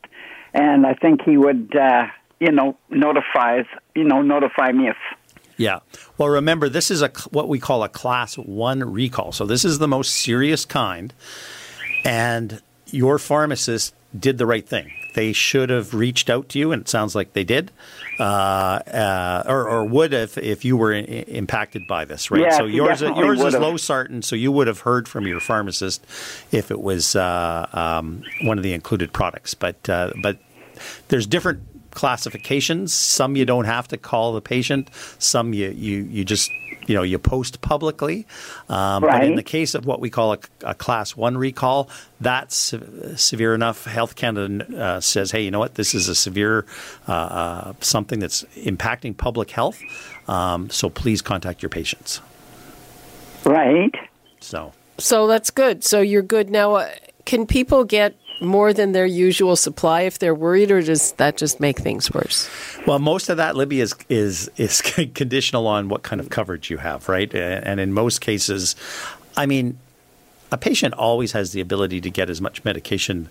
and 0.55 0.87
I 0.87 0.95
think 0.95 1.23
he 1.23 1.37
would, 1.37 1.75
uh, 1.77 2.07
you 2.41 2.53
know, 2.53 2.77
notifies 2.91 3.67
you 3.95 4.05
know 4.05 4.23
notify 4.23 4.73
me 4.73 4.89
if 4.89 4.97
yeah. 5.59 5.81
Well, 6.17 6.29
remember, 6.29 6.69
this 6.69 6.91
is 6.91 7.03
a 7.03 7.09
what 7.31 7.49
we 7.49 7.59
call 7.59 7.83
a 7.83 7.89
class 7.89 8.37
one 8.37 8.91
recall. 8.91 9.33
So 9.33 9.45
this 9.45 9.65
is 9.65 9.79
the 9.79 9.89
most 9.89 10.17
serious 10.17 10.65
kind, 10.65 11.13
and 12.05 12.63
your 12.87 13.19
pharmacist 13.19 13.95
did 14.19 14.39
the 14.39 14.47
right 14.47 14.67
thing. 14.67 14.91
They 15.15 15.33
should 15.33 15.69
have 15.71 15.95
reached 15.95 16.31
out 16.31 16.49
to 16.51 16.59
you, 16.59 16.71
and 16.71 16.83
it 16.83 16.89
sounds 16.89 17.15
like 17.15 17.33
they 17.33 17.43
did, 17.43 17.73
uh, 18.21 18.23
uh, 18.23 19.43
or, 19.47 19.69
or, 19.69 19.85
would 19.85 20.13
if 20.13 20.39
if 20.39 20.65
you 20.65 20.77
were 20.77 20.93
in, 20.93 21.05
impacted 21.05 21.89
by 21.89 22.05
this, 22.05 22.31
right? 22.31 22.43
Yeah, 22.43 22.57
so 22.57 22.65
yours 22.67 23.01
yours 23.01 23.41
is 23.43 23.55
losartan, 23.55 24.23
so 24.23 24.37
you 24.37 24.53
would 24.53 24.69
have 24.69 24.81
heard 24.81 25.09
from 25.09 25.27
your 25.27 25.41
pharmacist 25.41 26.07
if 26.53 26.71
it 26.71 26.81
was 26.81 27.17
uh, 27.17 27.67
um, 27.73 28.23
one 28.43 28.59
of 28.59 28.65
the 28.65 28.73
included 28.75 29.13
products. 29.13 29.55
But 29.55 29.89
uh, 29.89 30.13
but 30.23 30.39
there's 31.09 31.27
different 31.27 31.63
classifications. 31.91 32.93
Some 32.93 33.37
you 33.37 33.45
don't 33.45 33.65
have 33.65 33.89
to 33.89 33.97
call 33.97 34.33
the 34.33 34.41
patient. 34.41 34.91
Some 35.19 35.53
you 35.53 35.71
you, 35.71 36.03
you 36.05 36.25
just 36.25 36.51
you 36.87 36.95
know 36.95 37.03
you 37.03 37.19
post 37.19 37.61
publicly. 37.61 38.27
Um, 38.69 39.05
right. 39.05 39.21
But 39.21 39.25
in 39.25 39.37
the 39.37 39.43
case 39.43 39.75
of 39.75 39.87
what 39.87 40.01
we 40.01 40.11
call 40.11 40.33
a, 40.33 40.39
a 40.63 40.75
class 40.75 41.17
one 41.17 41.37
recall, 41.37 41.91
that's 42.21 42.75
severe 43.17 43.55
enough. 43.55 43.85
Health 43.85 44.17
Canada 44.17 44.67
uh, 44.77 45.01
says, 45.01 45.31
hey, 45.31 45.43
you 45.43 45.51
know 45.51 45.59
what? 45.59 45.75
This 45.75 45.95
is 45.95 46.09
a 46.09 46.15
severe 46.15 46.65
uh, 47.07 47.13
uh, 47.13 47.73
something 47.81 48.19
that's 48.19 48.45
impacting 48.57 49.17
public 49.17 49.51
health. 49.51 49.81
Um, 50.29 50.71
so 50.71 50.91
please 50.91 51.23
contact 51.23 51.63
your 51.63 51.71
patients. 51.71 52.21
Right. 53.45 53.95
So. 54.41 54.73
So 54.99 55.29
that's 55.29 55.51
good. 55.51 55.85
So 55.85 56.01
you're 56.01 56.23
good 56.23 56.51
now. 56.51 56.75
Uh, 56.75 56.91
can 57.25 57.47
people 57.47 57.85
get 57.85 58.17
more 58.41 58.73
than 58.73 58.93
their 58.93 59.07
usual 59.07 59.57
supply 59.57 60.03
if 60.03 60.19
they're 60.19 60.35
worried, 60.35 60.71
or 60.71 60.83
does 60.83 61.13
that 61.13 61.37
just 61.37 61.61
make 61.61 61.79
things 61.79 62.13
worse? 62.13 62.49
Well, 62.87 62.99
most 62.99 63.29
of 63.29 63.37
that, 63.37 63.57
Libby, 63.57 63.81
is 63.81 63.95
is 64.09 64.51
is 64.57 64.83
conditional 65.15 65.67
on 65.67 65.89
what 65.89 66.03
kind 66.03 66.21
of 66.21 66.31
coverage 66.31 66.71
you 66.71 66.79
have, 66.79 67.09
right? 67.09 67.33
And 67.35 67.81
in 67.81 67.93
most 67.93 68.21
cases, 68.21 68.77
I 69.37 69.47
mean, 69.47 69.79
a 70.51 70.57
patient 70.57 70.95
always 70.95 71.33
has 71.33 71.53
the 71.53 71.61
ability 71.61 72.01
to 72.03 72.11
get 72.11 72.31
as 72.31 72.41
much 72.41 72.65
medication 72.65 73.29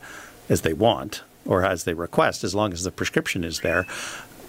as 0.50 0.62
they 0.62 0.74
want 0.74 1.24
or 1.46 1.66
as 1.66 1.86
they 1.86 1.94
request, 1.94 2.44
as 2.44 2.54
long 2.54 2.74
as 2.74 2.84
the 2.84 2.92
prescription 2.92 3.44
is 3.44 3.62
there. 3.62 3.86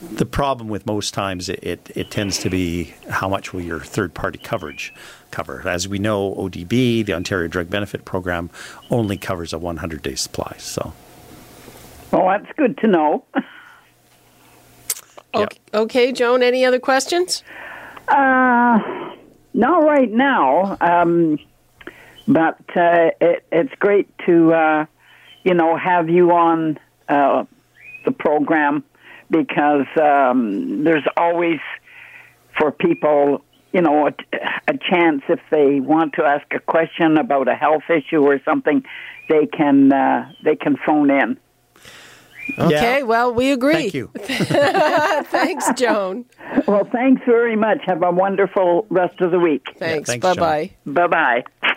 The 0.00 0.26
problem 0.26 0.68
with 0.68 0.86
most 0.86 1.12
times 1.12 1.48
it, 1.48 1.58
it, 1.62 1.90
it, 1.96 2.10
tends 2.10 2.38
to 2.40 2.50
be 2.50 2.94
how 3.10 3.28
much 3.28 3.52
will 3.52 3.60
your 3.60 3.80
third 3.80 4.14
party 4.14 4.38
coverage 4.38 4.94
cover. 5.32 5.66
As 5.68 5.88
we 5.88 5.98
know, 5.98 6.34
ODB, 6.36 7.04
the 7.04 7.12
Ontario 7.14 7.48
Drug 7.48 7.68
Benefit 7.68 8.04
Program, 8.04 8.48
only 8.90 9.16
covers 9.16 9.52
a 9.52 9.58
100 9.58 10.02
day 10.02 10.14
supply. 10.14 10.54
So, 10.58 10.92
well, 12.12 12.28
that's 12.28 12.46
good 12.56 12.78
to 12.78 12.86
know. 12.86 13.24
okay, 15.34 15.58
okay, 15.74 16.12
Joan. 16.12 16.44
Any 16.44 16.64
other 16.64 16.78
questions? 16.78 17.42
Uh, 18.06 18.78
not 19.52 19.82
right 19.82 20.10
now. 20.10 20.76
Um, 20.80 21.40
but 22.28 22.60
uh, 22.76 23.10
it, 23.20 23.44
it's 23.50 23.74
great 23.80 24.08
to, 24.26 24.52
uh, 24.52 24.86
you 25.42 25.54
know, 25.54 25.76
have 25.76 26.08
you 26.08 26.30
on 26.30 26.78
uh, 27.08 27.44
the 28.04 28.12
program 28.12 28.84
because 29.30 29.86
um, 30.00 30.84
there's 30.84 31.06
always 31.16 31.60
for 32.58 32.72
people, 32.72 33.44
you 33.72 33.80
know, 33.80 34.08
a, 34.08 34.14
a, 34.66 34.78
chance 34.78 35.22
if 35.28 35.40
they 35.50 35.80
want 35.80 36.14
to 36.14 36.24
ask 36.24 36.46
a 36.52 36.60
question 36.60 37.18
about 37.18 37.48
a 37.48 37.54
health 37.54 37.84
issue 37.88 38.22
or 38.22 38.40
something, 38.44 38.82
they 39.28 39.46
can 39.46 39.92
uh, 39.92 40.32
they 40.42 40.56
can 40.56 40.76
phone 40.84 41.10
in. 41.10 41.38
Okay, 42.58 42.98
yeah. 42.98 43.02
well, 43.02 43.32
we 43.32 43.52
agree. 43.52 43.90
Thank 43.90 43.94
you. 43.94 44.10
thanks, 44.16 45.70
Joan. 45.74 46.24
Well, 46.66 46.88
thanks 46.90 47.22
very 47.26 47.56
much. 47.56 47.80
Have 47.86 48.02
a 48.02 48.10
wonderful 48.10 48.86
rest 48.88 49.20
of 49.20 49.32
the 49.32 49.38
week. 49.38 49.66
Thanks. 49.76 50.08
Yeah, 50.08 50.18
thanks 50.18 50.22
bye 50.22 50.34
bye. 50.34 50.70
Bye 50.86 51.06
bye. 51.62 51.76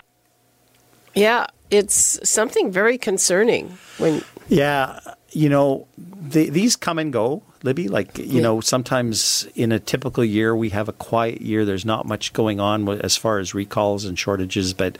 Yeah, 1.14 1.48
it's 1.70 2.20
something 2.28 2.72
very 2.72 2.98
concerning 2.98 3.78
when. 3.98 4.24
Yeah, 4.48 5.00
you 5.32 5.50
know, 5.50 5.88
the, 5.98 6.50
these 6.50 6.76
come 6.76 7.00
and 7.00 7.12
go, 7.14 7.42
Libby. 7.64 7.88
Like, 7.88 8.18
you 8.18 8.26
yeah. 8.26 8.42
know, 8.42 8.62
sometimes 8.62 9.48
in 9.56 9.72
a 9.72 9.80
typical 9.80 10.26
year, 10.26 10.56
we 10.56 10.70
have 10.70 10.90
a 10.90 10.94
quiet 10.94 11.42
year. 11.42 11.64
There's 11.64 11.86
not 11.86 12.06
much 12.06 12.34
going 12.34 12.60
on 12.60 12.88
as 13.02 13.16
far 13.16 13.40
as 13.40 13.54
recalls 13.54 14.04
and 14.06 14.18
shortages. 14.18 14.74
But 14.74 14.98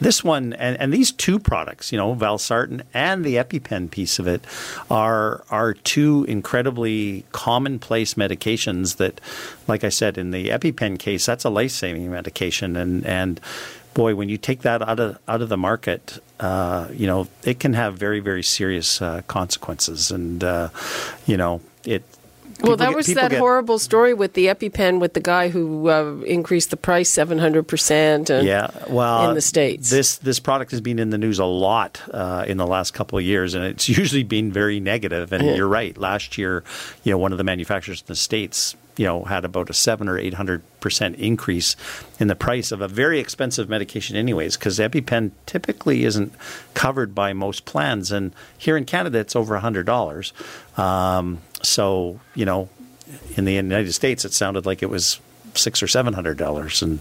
this 0.00 0.22
one, 0.22 0.52
and, 0.54 0.78
and 0.78 0.92
these 0.92 1.10
two 1.10 1.38
products, 1.38 1.90
you 1.90 1.98
know, 1.98 2.14
Valsartan 2.14 2.82
and 2.94 3.24
the 3.24 3.36
EpiPen 3.36 3.90
piece 3.90 4.18
of 4.18 4.26
it, 4.26 4.44
are, 4.90 5.44
are 5.50 5.74
two 5.74 6.24
incredibly 6.28 7.24
commonplace 7.32 8.14
medications 8.14 8.96
that, 8.96 9.20
like 9.66 9.84
I 9.84 9.88
said, 9.88 10.18
in 10.18 10.30
the 10.30 10.48
EpiPen 10.48 10.98
case, 10.98 11.26
that's 11.26 11.44
a 11.44 11.50
life 11.50 11.72
saving 11.72 12.10
medication. 12.10 12.76
And, 12.76 13.04
and, 13.06 13.40
boy, 13.94 14.14
when 14.14 14.28
you 14.28 14.38
take 14.38 14.62
that 14.62 14.82
out 14.82 15.00
of 15.00 15.18
out 15.28 15.42
of 15.42 15.48
the 15.48 15.56
market, 15.56 16.22
uh, 16.40 16.88
you 16.92 17.06
know 17.06 17.28
it 17.44 17.60
can 17.60 17.74
have 17.74 17.96
very 17.96 18.20
very 18.20 18.42
serious 18.42 19.00
uh, 19.02 19.22
consequences, 19.26 20.10
and 20.10 20.42
uh, 20.42 20.68
you 21.26 21.36
know 21.36 21.60
it. 21.84 22.02
Well, 22.60 22.76
that 22.76 22.90
get, 22.90 22.96
was 22.96 23.06
that 23.14 23.30
get, 23.32 23.40
horrible 23.40 23.80
story 23.80 24.14
with 24.14 24.34
the 24.34 24.46
EpiPen 24.46 25.00
with 25.00 25.14
the 25.14 25.20
guy 25.20 25.48
who 25.48 25.88
uh, 25.88 26.22
increased 26.24 26.70
the 26.70 26.76
price 26.76 27.08
seven 27.08 27.38
hundred 27.38 27.66
percent. 27.66 28.28
Yeah, 28.28 28.70
well, 28.88 29.28
in 29.28 29.34
the 29.34 29.40
states, 29.40 29.90
this 29.90 30.16
this 30.18 30.38
product 30.38 30.70
has 30.70 30.80
been 30.80 31.00
in 31.00 31.10
the 31.10 31.18
news 31.18 31.40
a 31.40 31.44
lot 31.44 32.00
uh, 32.12 32.44
in 32.46 32.58
the 32.58 32.66
last 32.66 32.94
couple 32.94 33.18
of 33.18 33.24
years, 33.24 33.54
and 33.54 33.64
it's 33.64 33.88
usually 33.98 34.22
been 34.22 34.52
very 34.52 34.78
negative. 34.78 35.32
And 35.32 35.44
yeah. 35.44 35.54
you're 35.54 35.68
right. 35.68 35.96
Last 35.98 36.38
year, 36.38 36.62
you 37.02 37.10
know, 37.10 37.18
one 37.18 37.32
of 37.32 37.38
the 37.38 37.44
manufacturers 37.44 38.00
in 38.00 38.06
the 38.06 38.16
states 38.16 38.76
you 38.96 39.06
know 39.06 39.24
had 39.24 39.44
about 39.44 39.70
a 39.70 39.74
seven 39.74 40.08
or 40.08 40.18
eight 40.18 40.34
hundred 40.34 40.62
percent 40.80 41.16
increase 41.16 41.76
in 42.18 42.28
the 42.28 42.34
price 42.34 42.72
of 42.72 42.80
a 42.80 42.88
very 42.88 43.18
expensive 43.18 43.68
medication, 43.68 44.16
anyways, 44.16 44.56
because 44.56 44.78
EpiPen 44.78 45.32
typically 45.46 46.04
isn't 46.04 46.32
covered 46.74 47.14
by 47.14 47.32
most 47.32 47.64
plans, 47.64 48.12
and 48.12 48.34
here 48.58 48.76
in 48.76 48.84
Canada 48.84 49.18
it's 49.18 49.36
over 49.36 49.54
a 49.54 49.60
hundred 49.60 49.86
dollars. 49.86 50.32
Um, 50.76 51.38
so 51.62 52.20
you 52.34 52.44
know 52.44 52.68
in 53.36 53.44
the 53.44 53.52
United 53.52 53.92
States, 53.92 54.24
it 54.24 54.32
sounded 54.32 54.66
like 54.66 54.82
it 54.82 54.90
was 54.90 55.20
six 55.54 55.82
or 55.82 55.86
seven 55.86 56.14
hundred 56.14 56.38
dollars, 56.38 56.82
and 56.82 57.00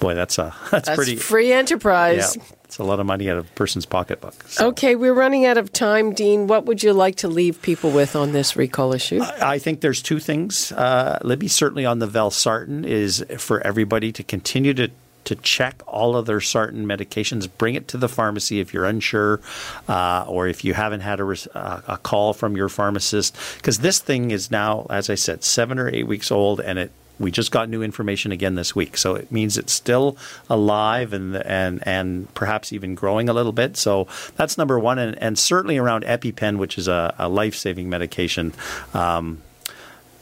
boy, 0.00 0.14
that's 0.14 0.38
a 0.38 0.54
that's, 0.70 0.86
That's 0.86 0.96
pretty 0.96 1.16
free 1.16 1.52
enterprise. 1.52 2.36
Yeah, 2.36 2.42
it's 2.64 2.78
a 2.78 2.84
lot 2.84 3.00
of 3.00 3.06
money 3.06 3.30
out 3.30 3.36
of 3.36 3.46
a 3.48 3.52
person's 3.52 3.86
pocketbook. 3.86 4.34
So 4.48 4.68
Okay, 4.68 4.96
we're 4.96 5.14
running 5.14 5.46
out 5.46 5.58
of 5.58 5.72
time, 5.72 6.12
Dean. 6.12 6.46
What 6.46 6.66
would 6.66 6.82
you 6.82 6.92
like 6.92 7.16
to 7.16 7.28
leave 7.28 7.60
people 7.62 7.90
with 7.90 8.16
on 8.16 8.32
this 8.32 8.56
recall 8.56 8.92
issue? 8.92 9.20
I 9.22 9.58
think 9.58 9.80
there's 9.80 10.02
two 10.02 10.18
things, 10.18 10.72
uh, 10.72 11.18
Libby. 11.22 11.48
Certainly 11.48 11.86
on 11.86 11.98
the 12.00 12.08
Valsartan 12.08 12.84
is 12.84 13.24
for 13.38 13.60
everybody 13.60 14.12
to 14.12 14.22
continue 14.22 14.74
to 14.74 14.90
to 15.24 15.34
check 15.36 15.82
all 15.86 16.16
of 16.16 16.26
their 16.26 16.38
sartan 16.38 16.84
medications. 16.84 17.48
Bring 17.56 17.74
it 17.74 17.88
to 17.88 17.96
the 17.96 18.08
pharmacy 18.08 18.60
if 18.60 18.74
you're 18.74 18.84
unsure, 18.84 19.40
uh, 19.88 20.24
or 20.28 20.46
if 20.48 20.64
you 20.64 20.74
haven't 20.74 21.00
had 21.00 21.18
a, 21.20 21.24
res- 21.24 21.46
uh, 21.54 21.80
a 21.88 21.96
call 21.96 22.34
from 22.34 22.56
your 22.56 22.68
pharmacist, 22.68 23.34
because 23.56 23.78
this 23.78 23.98
thing 24.00 24.30
is 24.32 24.50
now, 24.50 24.86
as 24.90 25.08
I 25.08 25.14
said, 25.14 25.42
seven 25.42 25.78
or 25.78 25.88
eight 25.88 26.06
weeks 26.06 26.30
old, 26.30 26.60
and 26.60 26.78
it. 26.78 26.92
We 27.18 27.30
just 27.30 27.50
got 27.50 27.68
new 27.68 27.82
information 27.82 28.32
again 28.32 28.54
this 28.54 28.74
week, 28.74 28.96
so 28.96 29.14
it 29.14 29.30
means 29.30 29.56
it's 29.56 29.72
still 29.72 30.16
alive 30.50 31.12
and 31.12 31.36
and 31.36 31.86
and 31.86 32.32
perhaps 32.34 32.72
even 32.72 32.94
growing 32.94 33.28
a 33.28 33.32
little 33.32 33.52
bit. 33.52 33.76
So 33.76 34.08
that's 34.36 34.58
number 34.58 34.78
one, 34.78 34.98
and, 34.98 35.16
and 35.22 35.38
certainly 35.38 35.78
around 35.78 36.04
EpiPen, 36.04 36.58
which 36.58 36.76
is 36.78 36.88
a, 36.88 37.14
a 37.18 37.28
life 37.28 37.54
saving 37.54 37.88
medication. 37.88 38.52
Um, 38.92 39.42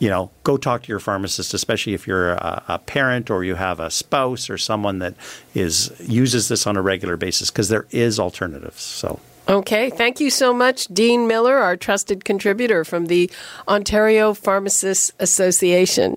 you 0.03 0.09
know, 0.09 0.33
go 0.43 0.57
talk 0.57 0.83
to 0.83 0.89
your 0.89 0.99
pharmacist, 0.99 1.55
especially 1.55 1.95
if 1.95 2.09
you're 2.09 2.33
a, 2.33 2.65
a, 2.67 2.79
parent 2.81 3.31
or 3.31 3.45
you 3.45 3.55
have 3.55 3.79
a 3.79 3.89
spouse 3.89 4.51
or 4.51 4.59
someone 4.59 4.99
that 4.99 5.15
is 5.55 5.93
uses 6.01 6.49
this 6.49 6.67
on 6.67 6.77
a 6.77 6.83
regular 6.83 7.17
basis, 7.17 7.53
because 7.53 7.69
there 7.69 7.87
is 7.93 8.19
alternatives. 8.19 8.83
So. 8.83 9.21
Okay, 9.49 9.91
thank 9.91 10.19
you 10.19 10.29
so 10.29 10.53
much, 10.53 10.87
Dean 10.89 11.29
Miller, 11.29 11.57
our 11.57 11.77
trusted 11.77 12.25
contributor 12.25 12.85
from 12.85 13.07
the 13.07 13.31
Ontario 13.69 14.35
Pharmacists 14.35 15.13
Association. 15.21 16.17